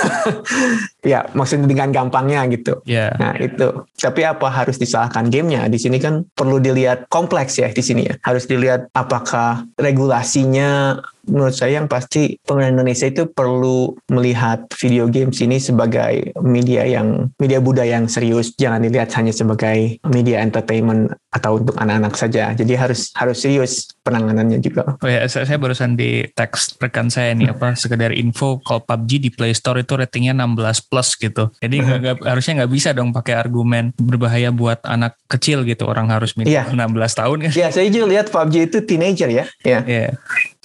ya 1.11 1.25
maksudnya 1.33 1.65
dengan 1.81 2.05
gampangnya 2.05 2.45
gitu. 2.53 2.85
Yeah. 2.85 3.17
Nah 3.17 3.33
itu. 3.41 3.89
Tapi 3.97 4.21
apa 4.21 4.45
harus 4.53 4.77
disalahkan 4.77 5.33
gamenya? 5.33 5.65
Di 5.65 5.81
sini 5.81 5.97
kan 5.97 6.21
perlu 6.37 6.61
dilihat 6.61 7.09
kompleks 7.09 7.57
ya 7.57 7.73
di 7.73 7.81
sini 7.81 8.05
ya. 8.05 8.15
Harus 8.21 8.45
dilihat 8.45 8.93
apakah 8.93 9.65
regulasinya 9.81 11.01
menurut 11.27 11.53
saya 11.53 11.81
yang 11.81 11.87
pasti 11.87 12.37
pemerintah 12.41 12.81
Indonesia 12.81 13.07
itu 13.09 13.23
perlu 13.29 13.93
melihat 14.09 14.65
video 14.77 15.05
games 15.11 15.37
ini 15.43 15.61
sebagai 15.61 16.33
media 16.41 16.87
yang 16.87 17.29
media 17.37 17.59
budaya 17.61 17.97
yang 17.97 18.09
serius. 18.09 18.53
Jangan 18.57 18.81
dilihat 18.81 19.13
hanya 19.17 19.33
sebagai 19.35 20.01
media 20.07 20.41
entertainment 20.41 21.13
atau 21.31 21.61
untuk 21.61 21.75
anak-anak 21.79 22.13
saja. 22.17 22.51
Jadi 22.51 22.73
harus 22.75 23.13
harus 23.15 23.37
serius 23.39 23.91
penanganannya 24.03 24.59
juga. 24.59 24.99
Oh 24.99 25.09
ya 25.09 25.23
saya, 25.31 25.47
saya 25.47 25.57
barusan 25.61 25.95
di 25.95 26.27
teks 26.33 26.75
rekan 26.81 27.07
saya 27.07 27.31
nih 27.37 27.53
apa 27.53 27.77
sekedar 27.77 28.11
info 28.11 28.59
kalau 28.65 28.83
PUBG 28.83 29.09
di 29.21 29.29
Play 29.31 29.55
Store 29.55 29.79
itu 29.79 29.95
ratingnya 29.95 30.35
16 30.35 30.89
plus 30.91 31.15
gitu. 31.15 31.53
Jadi 31.63 31.75
gak, 31.79 31.99
gak, 32.03 32.17
harusnya 32.27 32.63
nggak 32.63 32.71
bisa 32.73 32.89
dong 32.91 33.15
pakai 33.15 33.37
argumen 33.37 33.95
berbahaya 33.95 34.51
buat 34.51 34.83
anak 34.83 35.15
kecil 35.31 35.63
gitu. 35.63 35.87
Orang 35.87 36.11
harus 36.11 36.35
minimal 36.35 36.75
yeah. 36.75 37.07
16 37.07 37.19
tahun 37.21 37.37
kan. 37.47 37.51
Ya 37.55 37.67
saya 37.71 37.87
juga 37.87 38.05
lihat 38.11 38.27
PUBG 38.33 38.55
itu 38.67 38.77
teenager 38.83 39.29
ya. 39.31 39.45
Ya 39.63 39.81
yeah. 39.81 39.81
yeah. 39.87 40.11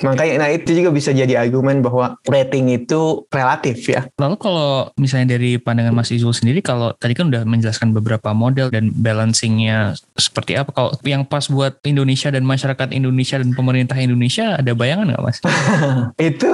Makanya 0.05 0.45
nah 0.45 0.51
itu 0.53 0.77
juga 0.77 0.93
bisa 0.93 1.09
jadi 1.17 1.41
argumen 1.41 1.81
bahwa 1.81 2.21
rating 2.29 2.69
itu 2.69 3.25
relatif 3.33 3.89
ya. 3.89 4.05
Lalu 4.21 4.37
kalau 4.37 4.93
misalnya 5.01 5.41
dari 5.41 5.57
pandangan 5.57 5.97
Mas 5.97 6.13
Izul 6.13 6.37
sendiri 6.37 6.61
kalau 6.61 6.93
tadi 7.01 7.17
kan 7.17 7.33
udah 7.33 7.49
menjelaskan 7.49 7.97
beberapa 7.97 8.37
model 8.37 8.69
dan 8.69 8.93
balancingnya 8.93 9.97
seperti 10.21 10.61
apa 10.61 10.69
kalau 10.77 10.93
yang 11.01 11.25
pas 11.25 11.49
buat 11.49 11.81
Indonesia 11.89 12.29
dan 12.29 12.45
masyarakat 12.45 12.93
Indonesia 12.93 13.41
dan 13.41 13.57
pemerintah 13.57 13.97
Indonesia 13.97 14.61
ada 14.61 14.77
bayangan 14.77 15.17
nggak 15.17 15.25
Mas? 15.25 15.39
itu 16.29 16.49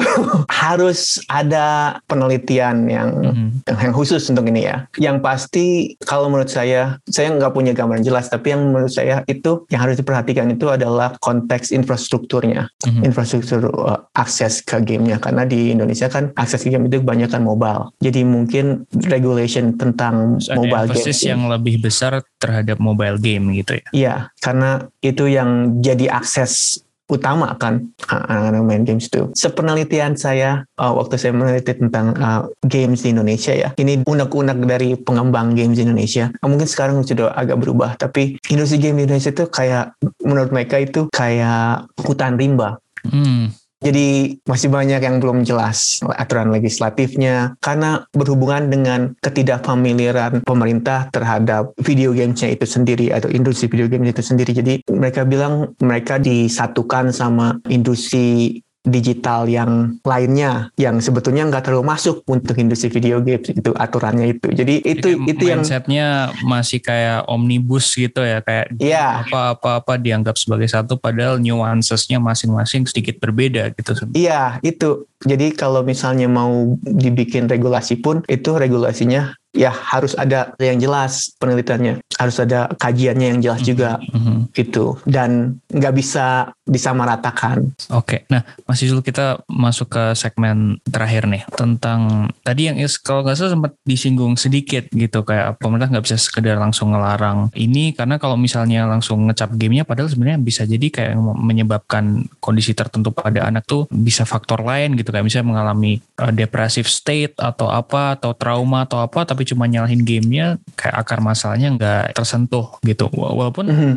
harus 0.46 1.18
ada 1.26 1.98
penelitian 2.06 2.86
yang 2.86 3.10
mm-hmm. 3.10 3.74
yang 3.74 3.94
khusus 3.94 4.22
untuk 4.30 4.46
ini 4.46 4.70
ya. 4.70 4.86
Yang 5.02 5.18
pasti 5.18 5.66
kalau 6.06 6.30
menurut 6.30 6.46
saya 6.46 7.02
saya 7.10 7.34
nggak 7.34 7.50
punya 7.50 7.74
gambaran 7.74 8.06
jelas 8.06 8.30
tapi 8.30 8.54
yang 8.54 8.70
menurut 8.70 8.94
saya 8.94 9.26
itu 9.26 9.66
yang 9.66 9.82
harus 9.82 9.98
diperhatikan 9.98 10.46
itu 10.54 10.70
adalah 10.70 11.18
konteks 11.18 11.74
infrastrukturnya. 11.74 12.70
Mm-hmm. 12.86 13.02
Infrastruktur 13.02 13.31
infrastruktur 13.32 13.72
uh, 13.72 14.04
akses 14.12 14.60
ke 14.60 14.76
gamenya 14.84 15.16
karena 15.16 15.48
di 15.48 15.72
Indonesia 15.72 16.12
kan 16.12 16.30
akses 16.36 16.62
ke 16.62 16.68
game 16.68 16.86
itu 16.88 17.00
kebanyakan 17.00 17.40
mobile. 17.40 17.92
Jadi 18.04 18.20
mungkin 18.28 18.84
regulation 19.08 19.80
tentang 19.80 20.36
Terus 20.36 20.52
mobile 20.52 20.86
game 20.92 21.12
yang 21.24 21.42
lebih 21.48 21.80
besar 21.80 22.20
terhadap 22.36 22.76
mobile 22.76 23.16
game 23.16 23.56
gitu 23.56 23.80
ya. 23.80 23.86
Iya, 23.92 24.14
karena 24.44 24.84
itu 25.00 25.24
yang 25.28 25.80
jadi 25.80 26.12
akses 26.12 26.84
utama 27.12 27.52
kan 27.60 27.92
anak-anak 28.08 28.62
main 28.64 28.84
games 28.88 29.12
itu. 29.12 29.28
Sepenelitian 29.36 30.16
saya 30.16 30.64
uh, 30.80 30.96
waktu 30.96 31.20
saya 31.20 31.36
meneliti 31.36 31.76
tentang 31.76 32.16
uh, 32.16 32.48
games 32.64 33.04
di 33.04 33.12
Indonesia 33.12 33.52
ya, 33.52 33.68
ini 33.76 34.00
unek-unek 34.08 34.58
dari 34.64 34.96
pengembang 34.96 35.52
games 35.52 35.76
di 35.76 35.84
Indonesia. 35.84 36.32
Uh, 36.40 36.48
mungkin 36.48 36.64
sekarang 36.64 37.04
sudah 37.04 37.36
agak 37.36 37.60
berubah, 37.60 38.00
tapi 38.00 38.40
industri 38.48 38.80
game 38.80 39.04
di 39.04 39.12
Indonesia 39.12 39.28
itu 39.28 39.44
kayak 39.52 39.92
menurut 40.24 40.50
mereka 40.50 40.80
itu 40.80 41.12
kayak 41.12 41.84
hutan 42.00 42.40
rimba. 42.40 42.80
Hmm. 43.06 43.50
Jadi 43.82 44.38
masih 44.46 44.70
banyak 44.70 45.02
yang 45.02 45.18
belum 45.18 45.42
jelas 45.42 45.98
aturan 46.14 46.54
legislatifnya 46.54 47.58
karena 47.58 48.06
berhubungan 48.14 48.70
dengan 48.70 49.00
ketidakfamiliaran 49.18 50.46
pemerintah 50.46 51.10
terhadap 51.10 51.74
video 51.82 52.14
gamesnya 52.14 52.54
itu 52.54 52.62
sendiri 52.62 53.10
atau 53.10 53.26
industri 53.34 53.66
video 53.66 53.90
games 53.90 54.14
itu 54.14 54.22
sendiri. 54.22 54.54
Jadi 54.54 54.86
mereka 54.94 55.26
bilang 55.26 55.74
mereka 55.82 56.22
disatukan 56.22 57.10
sama 57.10 57.58
industri 57.66 58.61
digital 58.82 59.46
yang 59.46 60.02
lainnya 60.02 60.74
yang 60.74 60.98
sebetulnya 60.98 61.46
nggak 61.46 61.70
terlalu 61.70 61.86
masuk 61.86 62.26
untuk 62.26 62.58
industri 62.58 62.90
video 62.90 63.22
games 63.22 63.46
itu 63.46 63.70
aturannya 63.70 64.34
itu. 64.34 64.50
Jadi 64.50 64.82
itu 64.82 65.08
jadi 65.14 65.30
itu 65.30 65.44
yang 65.46 65.62
mindsetnya 65.62 66.06
masih 66.42 66.82
kayak 66.82 67.22
omnibus 67.30 67.94
gitu 67.94 68.26
ya 68.26 68.42
kayak 68.42 68.74
yeah. 68.82 69.22
apa 69.22 69.54
apa 69.54 69.70
apa 69.78 69.92
dianggap 70.02 70.34
sebagai 70.34 70.66
satu 70.66 70.98
padahal 70.98 71.38
nuancesnya 71.38 72.18
masing-masing 72.18 72.90
sedikit 72.90 73.22
berbeda 73.22 73.70
gitu. 73.78 73.94
Iya 74.18 74.58
itu. 74.66 75.06
Jadi 75.22 75.54
kalau 75.54 75.86
misalnya 75.86 76.26
mau 76.26 76.74
dibikin 76.82 77.46
regulasi 77.46 78.02
pun 78.02 78.26
itu 78.26 78.58
regulasinya 78.58 79.38
ya 79.52 79.68
harus 79.70 80.16
ada 80.16 80.56
yang 80.56 80.80
jelas 80.80 81.32
penelitiannya, 81.36 82.00
harus 82.16 82.36
ada 82.40 82.72
kajiannya 82.76 83.36
yang 83.36 83.40
jelas 83.40 83.60
juga 83.62 84.00
Mhm. 84.12 84.52
itu 84.56 84.96
dan 85.04 85.60
nggak 85.68 85.94
bisa 85.94 86.52
disamaratakan. 86.62 87.72
Oke, 87.90 88.24
nah 88.28 88.42
Mas 88.64 88.80
Yuzul 88.80 89.02
kita 89.02 89.42
masuk 89.46 89.92
ke 89.92 90.04
segmen 90.14 90.78
terakhir 90.88 91.26
nih 91.26 91.42
tentang 91.52 92.30
tadi 92.42 92.70
yang 92.70 92.76
is 92.78 92.96
kalau 92.96 93.22
nggak 93.22 93.36
salah 93.36 93.52
sempat 93.54 93.72
disinggung 93.84 94.34
sedikit 94.36 94.86
gitu 94.90 95.22
kayak 95.22 95.58
pemerintah 95.58 95.90
nggak 95.92 96.04
bisa 96.06 96.16
sekedar 96.16 96.56
langsung 96.56 96.92
ngelarang 96.92 97.52
ini 97.54 97.92
karena 97.92 98.16
kalau 98.16 98.34
misalnya 98.36 98.86
langsung 98.86 99.28
ngecap 99.28 99.52
gamenya 99.54 99.84
padahal 99.84 100.08
sebenarnya 100.08 100.38
bisa 100.40 100.62
jadi 100.64 100.86
kayak 100.88 101.12
menyebabkan 101.36 102.26
kondisi 102.38 102.72
tertentu 102.72 103.10
pada 103.12 103.46
anak 103.46 103.66
tuh 103.66 103.84
bisa 103.90 104.22
faktor 104.22 104.62
lain 104.62 104.94
gitu 104.96 105.10
kayak 105.10 105.26
misalnya 105.26 105.48
mengalami 105.52 105.98
uh, 106.18 106.32
depressive 106.32 106.88
state 106.88 107.34
atau 107.36 107.68
apa 107.68 108.16
atau 108.16 108.32
trauma 108.32 108.86
atau 108.86 109.02
apa 109.02 109.26
tapi 109.26 109.41
cuma 109.44 109.66
nyalahin 109.66 110.02
gamenya 110.02 110.56
kayak 110.74 110.96
akar 110.98 111.18
masalahnya 111.20 111.74
nggak 111.74 112.14
tersentuh 112.14 112.78
gitu 112.82 113.06
Wa- 113.12 113.34
walaupun 113.34 113.66
Mhm. 113.68 113.94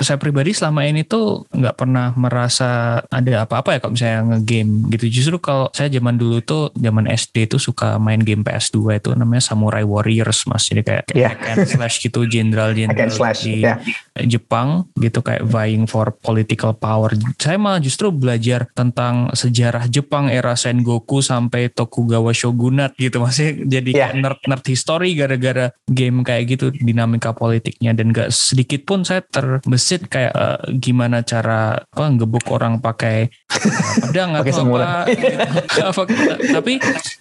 Saya 0.00 0.18
pribadi 0.20 0.54
selama 0.54 0.86
ini 0.86 1.02
tuh 1.02 1.46
nggak 1.50 1.74
pernah 1.74 2.14
merasa 2.14 3.00
ada 3.10 3.44
apa-apa 3.44 3.76
ya 3.76 3.78
kalau 3.82 3.92
misalnya 3.94 4.20
ngegame 4.36 4.72
gitu. 4.94 5.06
Justru 5.10 5.36
kalau 5.42 5.66
saya 5.74 5.90
zaman 5.90 6.14
dulu 6.18 6.38
tuh 6.42 6.70
zaman 6.74 7.10
SD 7.10 7.50
tuh 7.50 7.60
suka 7.60 7.98
main 7.98 8.22
game 8.22 8.46
PS2 8.46 8.78
itu 9.02 9.10
namanya 9.14 9.42
Samurai 9.42 9.82
Warriors 9.82 10.46
mas. 10.46 10.70
Jadi 10.70 10.82
kayak, 10.86 11.04
kayak 11.10 11.24
hack 11.34 11.40
and 11.50 11.66
slash 11.66 11.96
gitu 12.02 12.24
jenderal 12.26 12.70
Hack 12.72 12.78
jenderal 12.78 13.08
and 13.08 13.12
slash, 13.14 13.40
di 13.44 13.64
ya. 13.64 13.74
Jepang 14.26 14.90
gitu 14.98 15.22
kayak 15.22 15.46
vying 15.46 15.86
for 15.86 16.14
political 16.14 16.74
power. 16.74 17.14
Saya 17.38 17.58
malah 17.58 17.82
justru 17.82 18.10
belajar 18.10 18.66
tentang 18.74 19.30
sejarah 19.34 19.86
Jepang 19.90 20.30
era 20.30 20.54
Sengoku 20.54 21.22
sampai 21.22 21.70
Tokugawa 21.70 22.30
Shogunate 22.34 22.94
gitu. 22.98 23.22
Masih 23.22 23.66
jadi 23.66 23.90
kayak 23.90 24.14
nerd 24.18 24.40
nerd 24.46 24.64
history 24.66 25.14
gara-gara 25.18 25.74
game 25.90 26.22
kayak 26.22 26.44
gitu 26.58 26.70
dinamika 26.74 27.34
politiknya 27.34 27.94
dan 27.94 28.10
gak 28.14 28.30
sedikit 28.30 28.84
pun 28.86 29.02
saya 29.02 29.22
kayak 29.96 30.32
eh, 30.36 30.58
gimana 30.76 31.24
cara 31.24 31.80
apa 31.80 32.04
ngebuk 32.12 32.44
orang 32.52 32.84
pakai 32.84 33.32
pedang 34.04 34.36
atau 34.36 34.68
apa. 34.68 35.08
Apa- 35.88 36.06
Tapi 36.60 36.72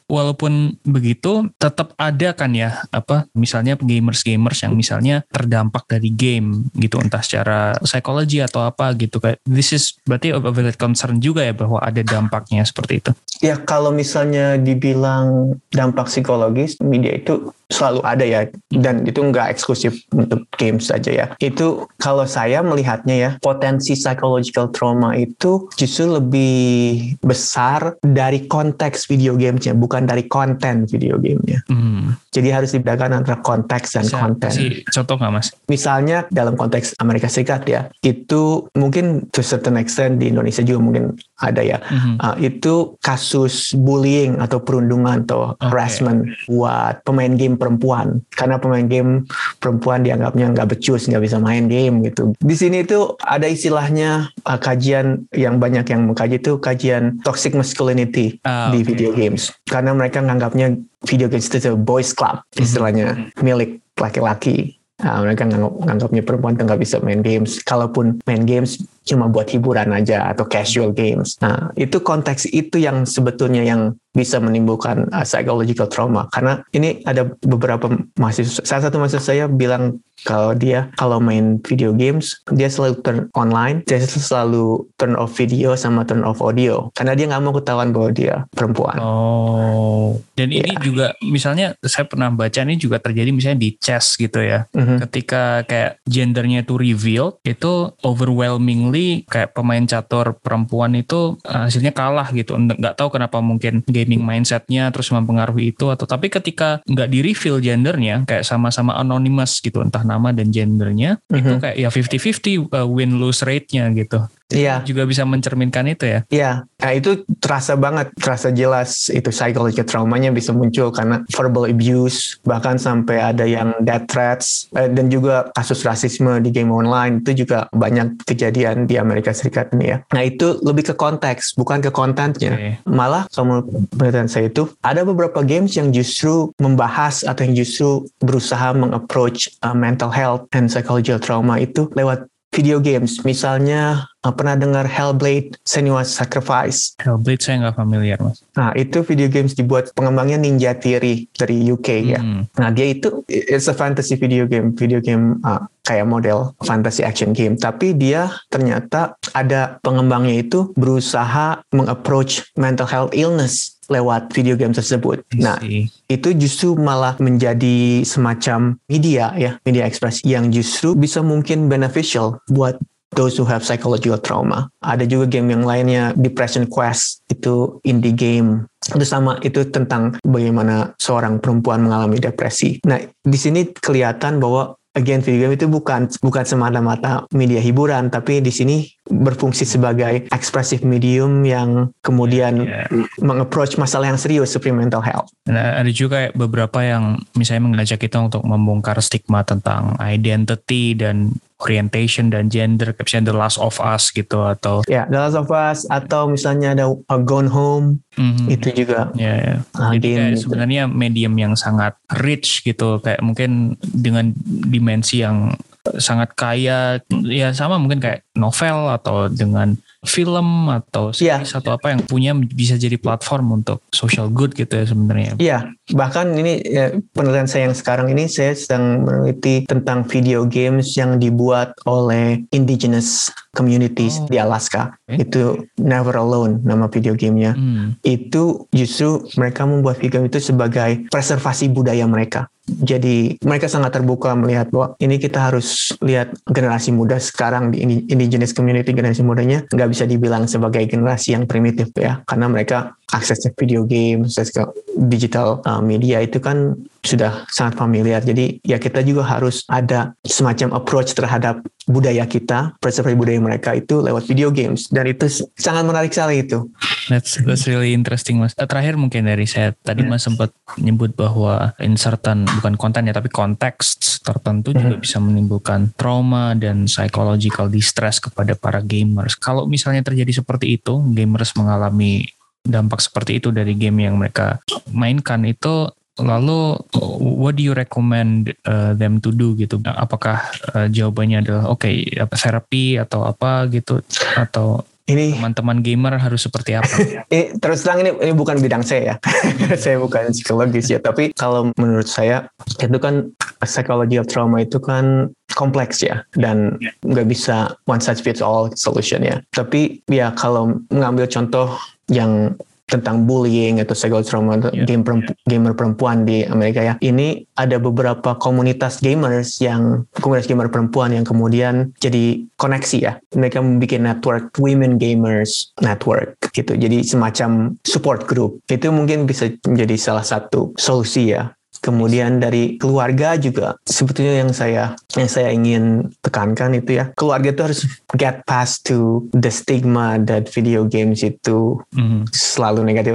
walaupun 0.08 0.76
begitu 0.84 1.48
tetap 1.56 1.96
ada 1.96 2.32
kan 2.32 2.52
ya 2.52 2.84
apa 2.92 3.28
misalnya 3.32 3.76
gamers-gamers 3.80 4.64
yang 4.64 4.74
misalnya 4.76 5.24
terdampak 5.32 5.88
dari 5.88 6.12
game 6.12 6.68
gitu 6.76 7.00
entah 7.00 7.24
secara 7.24 7.76
psikologi 7.80 8.40
atau 8.40 8.64
apa 8.64 8.92
gitu 8.96 9.20
kayak 9.20 9.40
this 9.44 9.72
is 9.72 9.96
berarti 10.04 10.32
a 10.32 10.40
valid 10.40 10.76
concern 10.76 11.20
juga 11.20 11.44
ya 11.44 11.56
bahwa 11.56 11.80
ada 11.80 12.04
dampaknya 12.04 12.64
seperti 12.64 13.00
itu. 13.00 13.12
Ya 13.38 13.54
kalau 13.56 13.94
misalnya 13.94 14.58
dibilang 14.58 15.60
dampak 15.70 16.10
psikologis 16.10 16.82
media 16.82 17.14
itu 17.14 17.54
selalu 17.68 18.00
ada 18.08 18.24
ya 18.24 18.42
dan 18.72 19.04
itu 19.04 19.20
nggak 19.20 19.52
eksklusif 19.52 20.08
untuk 20.16 20.48
games 20.56 20.88
saja 20.88 21.12
ya. 21.12 21.26
Itu 21.38 21.86
kalau 22.00 22.24
saya 22.24 22.57
melihatnya 22.62 23.16
ya 23.16 23.30
potensi 23.42 23.94
psychological 23.98 24.70
trauma 24.72 25.14
itu 25.18 25.70
justru 25.76 26.18
lebih 26.18 27.18
besar 27.22 27.98
dari 28.02 28.46
konteks 28.48 29.10
video 29.10 29.36
gamesnya 29.36 29.74
bukan 29.74 30.06
dari 30.06 30.26
konten 30.30 30.86
video 30.90 31.18
gamenya. 31.18 31.62
Hmm. 31.68 32.16
Jadi 32.32 32.50
harus 32.54 32.70
dibedakan 32.74 33.24
antara 33.24 33.42
konteks 33.42 33.98
dan 33.98 34.06
Bisa 34.06 34.18
konten. 34.22 34.50
kasih 34.50 34.70
contoh 34.94 35.16
nggak 35.18 35.34
mas? 35.34 35.48
Misalnya 35.66 36.18
dalam 36.30 36.54
konteks 36.54 36.94
Amerika 37.02 37.26
Serikat 37.28 37.66
ya, 37.66 37.90
itu 38.06 38.70
mungkin 38.78 39.26
to 39.34 39.42
certain 39.42 39.76
extent 39.80 40.22
di 40.22 40.30
Indonesia 40.30 40.62
juga 40.62 40.80
mungkin 40.80 41.18
ada 41.42 41.62
ya. 41.62 41.82
Mhm. 41.82 42.14
Uh, 42.22 42.36
itu 42.42 42.74
kasus 43.02 43.74
bullying 43.74 44.38
atau 44.38 44.62
perundungan 44.62 45.26
atau 45.26 45.58
Oke. 45.58 45.66
harassment 45.70 46.30
buat 46.46 47.02
pemain 47.06 47.34
game 47.34 47.58
perempuan 47.58 48.22
karena 48.34 48.62
pemain 48.62 48.86
game 48.86 49.26
perempuan 49.58 50.02
dianggapnya 50.02 50.54
nggak 50.54 50.68
becus 50.70 51.06
nggak 51.06 51.22
bisa 51.22 51.38
main 51.38 51.66
game 51.66 52.02
gitu 52.02 52.34
di 52.38 52.54
sini 52.54 52.82
itu 52.82 53.18
ada 53.20 53.46
istilahnya 53.46 54.30
uh, 54.42 54.58
kajian 54.58 55.26
yang 55.32 55.58
banyak 55.58 55.86
yang 55.86 56.06
mengkaji 56.06 56.38
itu 56.38 56.58
kajian 56.58 57.18
toxic 57.22 57.54
masculinity 57.54 58.38
Ah, 58.42 58.70
di 58.70 58.82
oke. 58.82 58.88
video 58.88 59.12
games 59.12 59.52
karena 59.66 59.92
mereka 59.92 60.22
menganggapnya 60.22 60.78
video 61.04 61.28
games 61.28 61.48
itu 61.48 61.74
boys 61.74 62.12
club 62.12 62.42
Mhm. 62.50 62.62
istilahnya 62.62 63.06
milik 63.40 63.82
laki-laki 63.96 64.78
Nah, 64.98 65.22
mereka 65.22 65.46
nganggap, 65.46 65.74
nganggapnya 65.86 66.22
perempuan 66.26 66.58
tuh 66.58 66.66
nggak 66.66 66.82
bisa 66.82 66.98
main 67.06 67.22
games. 67.22 67.62
Kalaupun 67.62 68.18
main 68.26 68.50
games 68.50 68.82
cuma 69.08 69.32
buat 69.32 69.48
hiburan 69.48 69.96
aja 69.96 70.28
atau 70.28 70.44
casual 70.44 70.92
games. 70.92 71.40
Nah, 71.40 71.72
itu 71.80 72.04
konteks 72.04 72.52
itu 72.52 72.84
yang 72.84 73.08
sebetulnya 73.08 73.64
yang 73.64 73.96
bisa 74.18 74.42
menimbulkan 74.42 75.14
uh, 75.14 75.22
psychological 75.22 75.86
trauma. 75.86 76.26
Karena 76.34 76.66
ini 76.74 77.06
ada 77.06 77.30
beberapa 77.46 77.86
mahasiswa, 78.18 78.66
salah 78.66 78.90
satu 78.90 78.98
mahasiswa 78.98 79.22
saya 79.22 79.46
bilang 79.46 80.02
kalau 80.26 80.58
dia 80.58 80.90
kalau 80.98 81.22
main 81.22 81.62
video 81.62 81.94
games, 81.94 82.42
dia 82.50 82.66
selalu 82.66 82.98
turn 83.06 83.20
online, 83.38 83.86
dia 83.86 84.02
selalu 84.02 84.90
turn 84.98 85.14
off 85.14 85.38
video 85.38 85.78
sama 85.78 86.02
turn 86.10 86.26
off 86.26 86.42
audio. 86.42 86.90
Karena 86.98 87.14
dia 87.14 87.30
nggak 87.30 87.44
mau 87.46 87.54
ketahuan 87.54 87.94
bahwa 87.94 88.10
dia 88.10 88.50
perempuan. 88.50 88.98
Oh, 88.98 90.18
dan 90.34 90.50
ini 90.50 90.74
Iya. 90.74 90.82
juga 90.82 91.08
misalnya 91.22 91.78
saya 91.86 92.10
pernah 92.10 92.34
baca 92.34 92.66
ini 92.66 92.82
juga 92.82 92.98
terjadi 92.98 93.30
misalnya 93.30 93.62
di 93.62 93.78
chess 93.78 94.18
gitu 94.18 94.42
ya. 94.42 94.66
Mhm. 94.74 95.06
Ketika 95.06 95.62
kayak 95.70 96.02
gendernya 96.10 96.66
itu 96.66 96.74
revealed, 96.74 97.38
itu 97.46 97.94
overwhelmingly 98.02 98.97
kayak 99.26 99.54
pemain 99.54 99.84
catur 99.84 100.38
perempuan 100.38 100.94
itu 100.94 101.36
uh, 101.44 101.66
hasilnya 101.66 101.92
kalah 101.92 102.30
gitu. 102.32 102.56
Nggak 102.56 102.96
tahu 102.96 103.10
kenapa 103.16 103.40
mungkin 103.40 103.82
gaming 103.86 104.22
mindsetnya 104.22 104.90
terus 104.90 105.10
mempengaruhi 105.10 105.72
itu 105.72 105.90
atau 105.90 106.06
tapi 106.06 106.28
ketika 106.28 106.80
nggak 106.86 107.10
di 107.10 107.20
reveal 107.22 107.58
gendernya 107.60 108.24
kayak 108.24 108.44
sama-sama 108.44 108.96
anonymous 108.96 109.60
gitu 109.60 109.82
entah 109.82 110.02
nama 110.02 110.30
dan 110.32 110.50
gendernya 110.50 111.20
itu 111.30 111.54
Mhm. 111.54 111.60
kayak 111.60 111.76
ya 111.78 111.90
50-50 111.90 112.70
uh, 112.72 112.88
win 112.88 113.18
lose 113.18 113.42
rate-nya 113.42 113.90
gitu. 113.94 114.22
Iya. 114.48 114.80
Juga 114.88 115.04
bisa 115.04 115.28
mencerminkan 115.28 115.84
itu 115.92 116.08
ya. 116.08 116.20
Iya, 116.32 116.52
nah 116.80 116.92
itu 116.96 117.28
terasa 117.44 117.76
banget, 117.76 118.16
terasa 118.16 118.48
jelas 118.52 119.12
itu 119.12 119.28
psychological 119.28 119.84
traumanya 119.84 120.32
bisa 120.32 120.56
muncul 120.56 120.88
karena 120.92 121.24
verbal 121.36 121.68
abuse, 121.68 122.40
bahkan 122.48 122.80
sampai 122.80 123.20
ada 123.20 123.44
yang 123.44 123.76
death 123.84 124.08
threats, 124.08 124.72
eh, 124.76 124.88
dan 124.88 125.12
juga 125.12 125.52
kasus 125.52 125.84
rasisme 125.84 126.40
di 126.40 126.50
game 126.56 126.72
online 126.72 127.20
itu 127.24 127.44
juga 127.44 127.68
banyak 127.76 128.24
kejadian 128.24 128.88
di 128.88 128.96
Amerika 128.96 129.36
Serikat 129.36 129.76
ini 129.76 129.92
ya. 129.92 129.98
Nah 130.16 130.24
itu 130.24 130.64
lebih 130.64 130.92
ke 130.92 130.96
konteks, 130.96 131.60
bukan 131.60 131.84
ke 131.84 131.92
kontennya. 131.92 132.56
Oke. 132.56 132.72
Malah 132.88 133.28
kalau 133.32 133.68
penelitian 133.96 134.32
saya 134.32 134.48
itu 134.48 134.72
ada 134.80 135.04
beberapa 135.04 135.44
games 135.44 135.76
yang 135.76 135.92
justru 135.92 136.56
membahas 136.60 137.28
atau 137.28 137.44
yang 137.44 137.56
justru 137.56 138.08
berusaha 138.24 138.72
mengapproach 138.72 139.52
uh, 139.64 139.76
mental 139.76 140.12
health 140.12 140.48
and 140.56 140.72
psychological 140.72 141.20
trauma 141.20 141.60
itu 141.60 141.92
lewat 141.96 142.28
video 142.58 142.82
games. 142.82 143.22
Misalnya 143.22 144.10
uh, 144.26 144.34
pernah 144.34 144.58
dengar 144.58 144.90
Hellblade: 144.90 145.62
Senua's 145.62 146.10
Sacrifice. 146.10 146.98
Hellblade 146.98 147.46
saya 147.46 147.70
nggak 147.70 147.78
familiar 147.78 148.18
mas. 148.18 148.42
Nah 148.58 148.74
itu 148.74 149.06
video 149.06 149.30
games 149.30 149.54
dibuat 149.54 149.94
pengembangnya 149.94 150.42
Ninja 150.42 150.74
Theory 150.74 151.30
dari 151.38 151.70
UK 151.70 151.88
ya. 152.18 152.18
Hmm. 152.18 152.50
Nah 152.58 152.74
dia 152.74 152.90
itu 152.90 153.22
it's 153.30 153.70
a 153.70 153.76
fantasy 153.78 154.18
video 154.18 154.50
game, 154.50 154.74
video 154.74 154.98
game 154.98 155.38
uh, 155.46 155.70
kayak 155.86 156.10
model 156.10 156.58
fantasy 156.66 157.06
action 157.06 157.38
game. 157.38 157.54
Tapi 157.54 157.94
dia 157.94 158.34
ternyata 158.50 159.14
ada 159.38 159.78
pengembangnya 159.86 160.42
itu 160.42 160.74
berusaha 160.74 161.62
mengapproach 161.70 162.50
mental 162.58 162.90
health 162.90 163.14
illness 163.14 163.77
lewat 163.88 164.32
video 164.36 164.56
game 164.60 164.76
tersebut. 164.76 165.24
Nah 165.40 165.60
itu 166.08 166.30
justru 166.36 166.76
malah 166.76 167.16
menjadi 167.20 168.04
semacam 168.04 168.80
media 168.88 169.34
ya, 169.36 169.60
media 169.64 169.88
ekspresi 169.88 170.28
yang 170.28 170.52
justru 170.52 170.96
bisa 170.96 171.24
mungkin 171.24 171.68
beneficial 171.68 172.40
buat 172.52 172.80
those 173.16 173.40
who 173.40 173.48
have 173.48 173.64
psychological 173.64 174.20
trauma. 174.20 174.68
Ada 174.84 175.08
juga 175.08 175.26
game 175.30 175.56
yang 175.56 175.64
lainnya, 175.64 176.12
Depression 176.20 176.68
Quest, 176.68 177.24
itu 177.32 177.80
indie 177.88 178.12
game. 178.12 178.68
Itu 178.84 179.04
sama, 179.08 179.40
itu 179.44 179.64
tentang 179.72 180.20
bagaimana 180.24 180.92
seorang 181.00 181.40
perempuan 181.40 181.88
mengalami 181.88 182.20
depresi. 182.20 182.84
Nah, 182.84 183.00
di 183.04 183.38
sini 183.40 183.72
kelihatan 183.72 184.44
bahwa 184.44 184.76
again 184.98 185.22
video 185.22 185.46
game 185.46 185.54
itu 185.54 185.70
bukan 185.70 186.10
bukan 186.20 186.44
semata-mata 186.44 187.30
media 187.30 187.62
hiburan, 187.62 188.10
tapi 188.10 188.42
di 188.42 188.50
sini 188.50 188.90
berfungsi 189.08 189.64
sebagai 189.64 190.28
ekspresif 190.34 190.82
medium 190.84 191.46
yang 191.46 191.94
kemudian 192.02 192.66
Iya. 192.68 192.90
mengapproach 193.22 193.78
masalah 193.78 194.10
yang 194.10 194.20
serius 194.20 194.52
seperti 194.52 194.74
mental 194.74 195.00
health. 195.06 195.30
Nah, 195.46 195.80
ada 195.80 195.92
juga 195.94 196.34
beberapa 196.34 196.82
yang 196.82 197.22
misalnya 197.38 197.64
mengajak 197.70 198.02
kita 198.02 198.20
untuk 198.20 198.44
membongkar 198.44 198.98
stigma 199.00 199.46
tentang 199.46 199.96
identity 200.02 200.98
dan 200.98 201.38
orientation 201.58 202.30
dan 202.30 202.48
gender, 202.48 202.94
kayak 202.94 203.04
misalnya 203.04 203.28
The 203.28 203.38
Last 203.38 203.58
of 203.58 203.76
Us 203.78 204.10
gitu 204.10 204.40
atau 204.40 204.86
Ya, 204.86 205.06
The 205.06 205.18
Last 205.18 205.38
of 205.38 205.50
Us 205.50 205.80
atau 205.88 206.30
misalnya 206.30 206.74
ada 206.74 206.86
uh, 206.88 207.22
Gone 207.22 207.50
Home 207.50 207.88
Mhm. 208.14 208.50
itu 208.50 208.68
juga 208.76 209.14
Ya, 209.14 209.34
ya. 209.36 209.56
Ah, 209.74 209.94
Jadi 209.94 210.02
game 210.04 210.18
kayak 210.18 210.32
gitu. 210.34 210.42
sebenarnya 210.44 210.84
medium 210.86 211.34
yang 211.34 211.54
sangat 211.54 211.94
rich 212.16 212.62
gitu, 212.62 212.98
kayak 212.98 213.22
mungkin 213.22 213.74
dengan 213.80 214.34
dimensi 214.44 215.22
yang 215.22 215.54
sangat 215.98 216.34
kaya 216.34 217.00
ya 217.24 217.50
sama 217.52 217.78
mungkin 217.78 217.98
kayak 217.98 218.28
novel 218.34 218.92
atau 218.92 219.28
dengan 219.28 219.74
film 220.06 220.70
atau 220.70 221.10
Iya. 221.12 221.42
series 221.42 221.52
atau 221.54 221.76
apa 221.76 221.92
yang 221.92 222.02
punya 222.02 222.32
bisa 222.34 222.76
jadi 222.76 222.96
platform 222.96 223.60
untuk 223.62 223.82
social 223.92 224.30
good 224.30 224.54
gitu 224.54 224.72
ya 224.72 224.86
sebenarnya. 224.86 225.34
Iya, 225.36 225.60
bahkan 225.92 226.32
ini 226.32 226.62
ya, 226.62 226.96
penelitian 227.12 227.50
saya 227.50 227.68
yang 227.68 227.76
sekarang 227.76 228.08
ini 228.08 228.30
saya 228.30 228.54
sedang 228.54 229.04
meneliti 229.04 229.66
tentang 229.66 230.06
video 230.06 230.46
games 230.46 230.96
yang 230.96 231.18
dibuat 231.18 231.76
oleh 231.84 232.40
indigenous 232.52 233.28
communities 233.52 234.22
Oh. 234.22 234.30
di 234.30 234.38
Alaska. 234.38 234.96
Oke. 235.04 235.28
Itu 235.28 235.42
Never 235.76 236.14
Alone 236.16 236.62
nama 236.62 236.88
video 236.88 237.18
gamenya. 237.18 237.58
Hmm. 237.58 237.98
Itu 238.00 238.70
justru 238.72 239.26
mereka 239.36 239.66
membuat 239.66 239.98
video 239.98 240.22
game 240.22 240.30
itu 240.30 240.40
sebagai 240.40 241.10
preservasi 241.10 241.68
budaya 241.68 242.06
mereka. 242.06 242.48
Jadi 242.68 243.40
mereka 243.48 243.72
sangat 243.72 243.96
terbuka 243.96 244.36
melihat 244.36 244.68
bahwa 244.68 245.00
ini 245.00 245.16
kita 245.18 245.40
harus 245.40 245.96
lihat 246.04 246.36
generasi 246.52 246.92
muda 246.92 247.16
sekarang 247.16 247.72
di 247.72 247.80
indi- 247.80 248.06
indigenous 248.12 248.52
community 248.52 248.92
generasi 248.92 249.24
mudanya 249.24 249.64
nggak 249.72 249.90
bisa 249.90 250.04
dibilang 250.04 250.52
sebagai 250.52 250.84
generasi 250.84 251.32
yang 251.32 251.48
primitif 251.48 251.96
ya 251.96 252.20
karena 252.28 252.52
mereka 252.52 253.00
akses 253.08 253.40
ke 253.40 253.56
video 253.64 253.88
game, 253.88 254.28
akses 254.28 254.52
ke 254.52 254.64
digital 255.08 255.64
uh, 255.64 255.80
media 255.80 256.20
itu 256.20 256.44
kan 256.44 256.76
sudah 257.00 257.48
sangat 257.48 257.80
familiar. 257.80 258.20
Jadi 258.20 258.60
ya 258.68 258.76
kita 258.76 259.00
juga 259.00 259.24
harus 259.24 259.64
ada 259.72 260.12
semacam 260.28 260.76
approach 260.76 261.16
terhadap 261.16 261.64
budaya 261.88 262.28
kita, 262.28 262.76
preservasi 262.84 263.16
budaya 263.16 263.40
mereka 263.40 263.72
itu 263.72 264.04
lewat 264.04 264.28
video 264.28 264.52
games 264.52 264.92
dan 264.92 265.08
itu 265.08 265.26
sangat 265.56 265.88
menarik 265.88 266.12
sekali 266.12 266.44
itu. 266.44 266.68
That's 267.08 267.40
that's 267.48 267.64
really 267.64 267.96
interesting 267.96 268.44
mas. 268.44 268.52
Eh, 268.60 268.68
Terakhir 268.68 269.00
mungkin 269.00 269.24
dari 269.24 269.48
saya 269.48 269.72
tadi 269.72 270.04
mas 270.04 270.28
sempat 270.28 270.52
nyebut 270.76 271.16
bahwa 271.16 271.72
in 271.80 271.96
certain 271.96 272.44
bukan 272.60 272.76
konten 272.76 273.08
ya 273.08 273.16
tapi 273.16 273.32
konteks 273.32 274.20
tertentu 274.20 274.76
juga 274.76 275.00
Mhm. 275.00 275.02
bisa 275.02 275.18
menimbulkan 275.24 275.96
trauma 275.96 276.52
dan 276.54 276.92
psychological 276.92 277.72
distress 277.72 278.20
kepada 278.20 278.60
para 278.60 278.84
gamers. 278.84 279.40
Kalau 279.40 279.64
misalnya 279.64 280.04
terjadi 280.04 280.44
seperti 280.44 280.76
itu, 280.76 281.00
gamers 281.16 281.56
mengalami 281.56 282.28
dampak 282.60 283.00
seperti 283.00 283.40
itu 283.40 283.56
dari 283.56 283.80
game 283.80 284.04
yang 284.04 284.20
mereka 284.20 284.60
mainkan 284.92 285.48
itu 285.48 285.88
lalu 286.22 286.78
what 287.22 287.54
do 287.58 287.62
you 287.62 287.74
recommend 287.78 288.54
uh, 288.66 288.94
them 288.98 289.22
to 289.22 289.30
do 289.30 289.54
gitu? 289.58 289.78
Apakah 289.86 290.42
uh, 290.74 290.88
jawabannya 290.90 291.46
adalah 291.46 291.64
oke 291.70 291.90
apa 292.18 292.36
terapi 292.36 292.98
atau 292.98 293.26
apa 293.26 293.70
gitu? 293.70 294.02
Atau 294.38 294.86
Ini 295.08 295.40
teman-teman 295.40 295.80
gamer 295.80 296.20
harus 296.20 296.44
seperti 296.44 296.76
apa? 296.76 296.92
Eh, 297.32 297.56
terus 297.64 297.88
terang 297.88 298.04
ini 298.04 298.12
ini 298.28 298.36
bukan 298.36 298.60
bidang 298.60 298.84
saya 298.84 299.16
ya. 299.16 299.16
saya 299.84 300.04
bukan 300.04 300.36
psikologis 300.36 300.92
ya, 300.92 301.00
tapi 301.00 301.32
kalau 301.32 301.72
menurut 301.80 302.12
saya 302.12 302.52
itu 302.76 303.00
kan 303.00 303.32
psychology 303.64 304.20
of 304.20 304.28
trauma 304.28 304.68
itu 304.68 304.84
kan 304.84 305.32
kompleks 305.56 306.04
ya. 306.04 306.28
Dan 306.36 306.76
nggak 307.08 307.24
bisa 307.24 307.72
one 307.88 308.04
size 308.04 308.20
fits 308.20 308.44
all 308.44 308.68
solution 308.76 309.24
ya. 309.24 309.40
Tapi 309.56 310.04
ya 310.12 310.36
kalau 310.36 310.76
mengambil 310.92 311.24
contoh 311.32 311.72
yang 312.12 312.60
tentang 312.88 313.28
bullying 313.28 313.84
atau 313.84 313.92
psychology 313.92 314.32
trauma 314.32 314.56
Ya. 314.72 314.88
game 314.88 315.04
perempu- 315.04 315.36
gamer 315.44 315.76
perempuan 315.76 316.24
di 316.24 316.48
Amerika 316.48 316.80
ya. 316.80 316.96
Ini 317.04 317.44
ada 317.60 317.78
beberapa 317.78 318.40
komunitas 318.40 319.04
gamers 319.04 319.60
yang 319.60 320.08
komunitas 320.24 320.48
gamer 320.48 320.72
perempuan 320.72 321.12
yang 321.12 321.28
kemudian 321.28 321.92
jadi 322.00 322.48
koneksi 322.56 322.98
ya. 323.04 323.14
Mereka 323.36 323.60
membuat 323.60 324.00
network 324.00 324.56
women 324.56 324.96
gamers 324.96 325.76
network 325.84 326.40
gitu. 326.56 326.80
Jadi 326.80 327.04
semacam 327.04 327.76
support 327.84 328.24
group. 328.24 328.64
Itu 328.72 328.90
mungkin 328.96 329.28
bisa 329.28 329.52
menjadi 329.68 329.96
salah 330.00 330.24
satu 330.24 330.72
solusi 330.80 331.36
ya. 331.36 331.57
Kemudian 331.82 332.42
dari 332.42 332.78
keluarga 332.82 333.38
juga 333.40 333.78
sebetulnya 333.86 334.44
yang 334.44 334.52
saya 334.52 334.98
yang 335.16 335.30
saya 335.30 335.50
ingin 335.54 336.12
tekankan 336.22 336.76
itu 336.78 337.00
ya 337.00 337.10
keluarga 337.16 337.54
itu 337.54 337.62
harus 337.64 337.82
get 338.18 338.44
past 338.46 338.86
to 338.86 339.26
the 339.34 339.50
stigma 339.50 340.20
that 340.22 340.50
video 340.52 340.84
games 340.86 341.22
itu 341.24 341.80
Mhm. 341.96 342.30
selalu 342.32 342.84
negatif. 342.86 343.14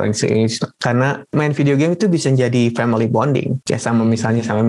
Karena 0.80 1.20
main 1.34 1.52
video 1.52 1.76
game 1.76 1.94
itu 1.94 2.08
bisa 2.08 2.32
jadi 2.32 2.72
family 2.74 3.06
bonding 3.06 3.60
ya 3.68 3.78
sama 3.78 4.02
misalnya 4.02 4.42
sama 4.42 4.64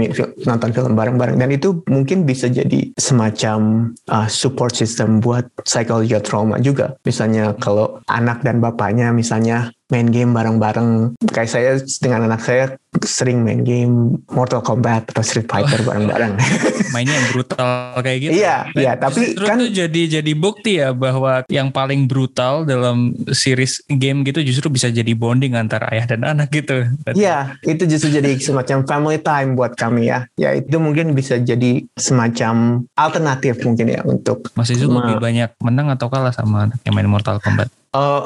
nonton 0.45 0.69
film 0.73 0.93
bareng-bareng. 0.93 1.37
Dan 1.39 1.49
itu 1.53 1.81
mungkin 1.89 2.27
bisa 2.27 2.49
jadi 2.49 2.91
semacam 2.99 3.91
uh, 4.09 4.27
support 4.29 4.75
system 4.75 5.21
buat 5.23 5.47
psychological 5.63 6.21
trauma 6.21 6.55
juga. 6.59 6.97
Misalnya 7.05 7.55
kalau 7.57 8.01
anak 8.09 8.43
dan 8.43 8.59
bapaknya 8.59 9.09
misalnya 9.15 9.71
main 9.93 10.09
game 10.09 10.33
bareng-bareng 10.33 11.13
kayak 11.29 11.49
saya 11.49 11.77
dengan 12.01 12.25
anak 12.25 12.41
saya 12.41 12.73
sering 13.05 13.45
main 13.45 13.61
game 13.61 14.17
Mortal 14.33 14.65
Kombat 14.65 15.13
atau 15.13 15.21
Street 15.21 15.45
Fighter 15.45 15.85
bareng-bareng 15.85 16.33
mainnya 16.93 17.17
yang 17.17 17.29
brutal 17.33 17.97
kayak 18.05 18.19
gitu. 18.21 18.31
Iya, 18.37 18.57
Dan 18.69 18.81
iya, 18.85 18.91
tapi 18.93 19.33
justru 19.33 19.45
kan- 19.49 19.57
itu 19.57 19.67
jadi 19.73 20.01
jadi 20.21 20.31
bukti 20.37 20.71
ya 20.77 20.93
bahwa 20.93 21.41
yang 21.49 21.73
paling 21.73 22.05
brutal 22.05 22.69
dalam 22.69 23.17
series 23.33 23.81
game 23.89 24.21
gitu 24.21 24.45
justru 24.45 24.69
bisa 24.69 24.93
jadi 24.93 25.09
bonding 25.17 25.57
antara 25.57 25.89
ayah 25.89 26.05
dan 26.05 26.21
anak 26.21 26.53
gitu. 26.53 26.85
Iya, 27.17 27.57
itu 27.65 27.89
justru 27.89 28.13
jadi 28.13 28.37
semacam 28.37 28.85
family 28.85 29.17
time 29.17 29.57
buat 29.57 29.73
kami 29.73 30.13
ya. 30.13 30.29
Ya 30.37 30.53
itu 30.53 30.77
mungkin 30.77 31.17
bisa 31.17 31.41
jadi 31.41 31.81
semacam 31.97 32.85
alternatif 32.93 33.57
mungkin 33.65 33.89
ya 33.89 34.05
untuk 34.05 34.53
Mas 34.53 34.69
Izu 34.69 34.85
lebih 34.85 35.17
banyak 35.17 35.49
menang 35.65 35.89
atau 35.89 36.13
kalah 36.13 36.31
sama 36.31 36.69
anak 36.69 36.77
yang 36.85 36.93
main 36.93 37.09
Mortal 37.09 37.41
Kombat? 37.41 37.73
Oh, 37.93 38.25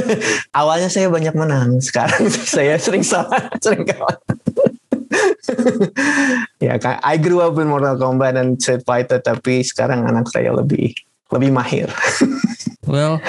awalnya 0.60 0.88
saya 0.88 1.12
banyak 1.12 1.36
menang, 1.36 1.84
sekarang 1.84 2.32
saya 2.56 2.80
sering 2.80 3.04
salah, 3.04 3.52
sering 3.60 3.84
kalah. 3.84 4.16
ya, 6.64 6.80
kan, 6.80 6.96
I 7.04 7.20
grew 7.20 7.44
up 7.44 7.60
in 7.60 7.68
Mortal 7.68 8.00
Kombat 8.00 8.40
dan 8.40 8.56
Street 8.56 8.88
Fighter, 8.88 9.20
tapi 9.20 9.60
sekarang 9.60 10.08
anak 10.08 10.32
saya 10.32 10.56
lebih 10.56 10.96
lebih 11.28 11.52
mahir. 11.52 11.92
Well, 12.88 13.20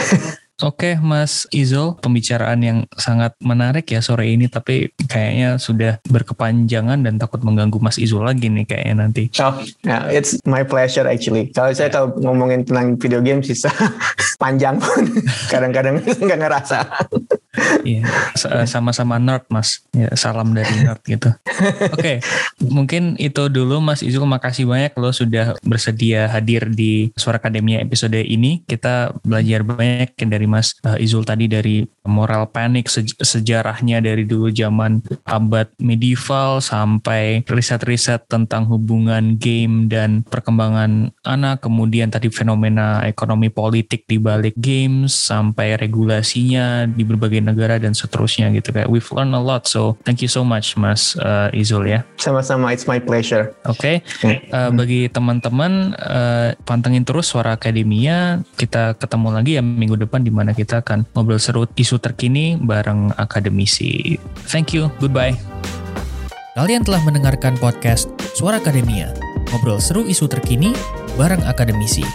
oke 0.63 0.97
Mas 1.03 1.43
Izol, 1.51 1.99
pembicaraan 1.99 2.59
yang 2.63 2.79
sangat 2.95 3.35
menarik 3.43 3.85
ya 3.91 3.99
sore 3.99 4.31
ini, 4.31 4.47
tapi 4.47 4.89
kayaknya 5.11 5.59
sudah 5.59 5.99
berkepanjangan 6.07 7.03
dan 7.03 7.19
takut 7.19 7.43
mengganggu 7.43 7.77
Mas 7.83 7.99
Izol 7.99 8.23
lagi 8.23 8.47
nih 8.47 8.63
kayaknya 8.63 8.95
nanti. 9.03 9.27
Oh, 9.43 9.59
yeah, 9.83 10.07
it's 10.07 10.39
my 10.47 10.63
pleasure 10.63 11.05
actually. 11.05 11.51
Kalau 11.51 11.75
saya 11.75 11.91
kalau 11.91 12.15
ngomongin 12.23 12.63
tentang 12.63 12.95
video 12.95 13.19
game 13.19 13.43
sisa 13.43 13.69
panjang 14.43 14.79
pun 14.79 15.03
kadang-kadang 15.51 15.99
nggak 16.23 16.39
ngerasa. 16.39 16.77
Iya, 17.85 18.09
sa- 18.33 18.65
sama-sama 18.65 19.21
nerd 19.21 19.45
mas. 19.53 19.85
Ya, 19.93 20.09
salam 20.17 20.57
dari 20.57 20.73
nerd 20.81 21.05
gitu. 21.05 21.29
Oke, 21.93 22.17
mungkin 22.65 23.13
itu 23.21 23.45
dulu 23.51 23.77
Mas 23.77 24.01
Izul. 24.01 24.25
Makasih 24.25 24.65
banyak 24.65 24.97
lo 24.97 25.13
sudah 25.13 25.53
bersedia 25.61 26.25
hadir 26.31 26.65
di 26.73 27.13
Suara 27.13 27.37
Akademia 27.37 27.77
episode 27.83 28.17
ini. 28.17 28.65
Kita 28.65 29.13
belajar 29.21 29.61
banyak 29.61 30.17
dari 30.17 30.47
Mas 30.49 30.73
uh, 30.81 30.97
Izul 30.97 31.27
tadi 31.27 31.45
dari 31.45 31.85
moral 32.07 32.49
panic 32.49 32.89
sej- 32.89 33.19
sejarahnya 33.21 34.01
dari 34.01 34.25
dulu 34.25 34.49
zaman 34.49 35.05
abad 35.27 35.69
medieval 35.77 36.57
sampai 36.57 37.45
riset-riset 37.45 38.25
tentang 38.31 38.65
hubungan 38.65 39.37
game 39.37 39.91
dan 39.91 40.25
perkembangan 40.25 41.13
anak. 41.21 41.61
Kemudian 41.61 42.09
tadi 42.09 42.33
fenomena 42.33 43.05
ekonomi 43.05 43.53
politik 43.53 44.09
di 44.09 44.17
balik 44.17 44.57
games 44.57 45.13
sampai 45.13 45.77
regulasinya 45.77 46.89
di 46.89 47.03
berbagai 47.05 47.42
negara 47.43 47.77
dan 47.77 47.91
seterusnya 47.91 48.49
gitu 48.55 48.71
kayak 48.71 48.87
we've 48.87 49.07
learned 49.11 49.35
a 49.35 49.43
lot 49.43 49.67
so 49.67 49.99
thank 50.07 50.23
you 50.23 50.31
so 50.31 50.41
much 50.41 50.79
Mas 50.79 51.13
uh, 51.19 51.51
Izul 51.51 51.91
ya 51.91 52.01
Sama-sama, 52.17 52.71
it's 52.71 52.87
my 52.87 52.97
pleasure. 53.03 53.51
oke 53.67 54.01
Uh, 54.53 54.69
bagi 54.71 55.09
teman-teman 55.11 55.97
uh, 55.97 56.55
pantengin 56.63 57.03
terus 57.03 57.27
suara 57.27 57.57
akademia 57.57 58.41
kita 58.55 58.95
ketemu 58.95 59.27
lagi 59.33 59.51
ya 59.57 59.63
minggu 59.65 59.99
depan 59.99 60.21
di 60.23 60.31
mana 60.31 60.55
kita 60.55 60.85
akan 60.85 61.03
ngobrol 61.11 61.41
seru 61.41 61.67
isu 61.75 61.99
terkini 61.99 62.55
bareng 62.55 63.11
akademisi 63.17 64.15
thank 64.47 64.71
you 64.71 64.87
goodbye 65.03 65.35
Kalian 66.53 66.85
telah 66.85 67.01
mendengarkan 67.01 67.57
podcast 67.57 68.13
Suara 68.37 68.61
Akademia, 68.61 69.09
ngobrol 69.49 69.81
seru 69.81 70.05
isu 70.05 70.29
terkini 70.29 70.69
bareng 71.17 71.41
akademisi. 71.49 72.05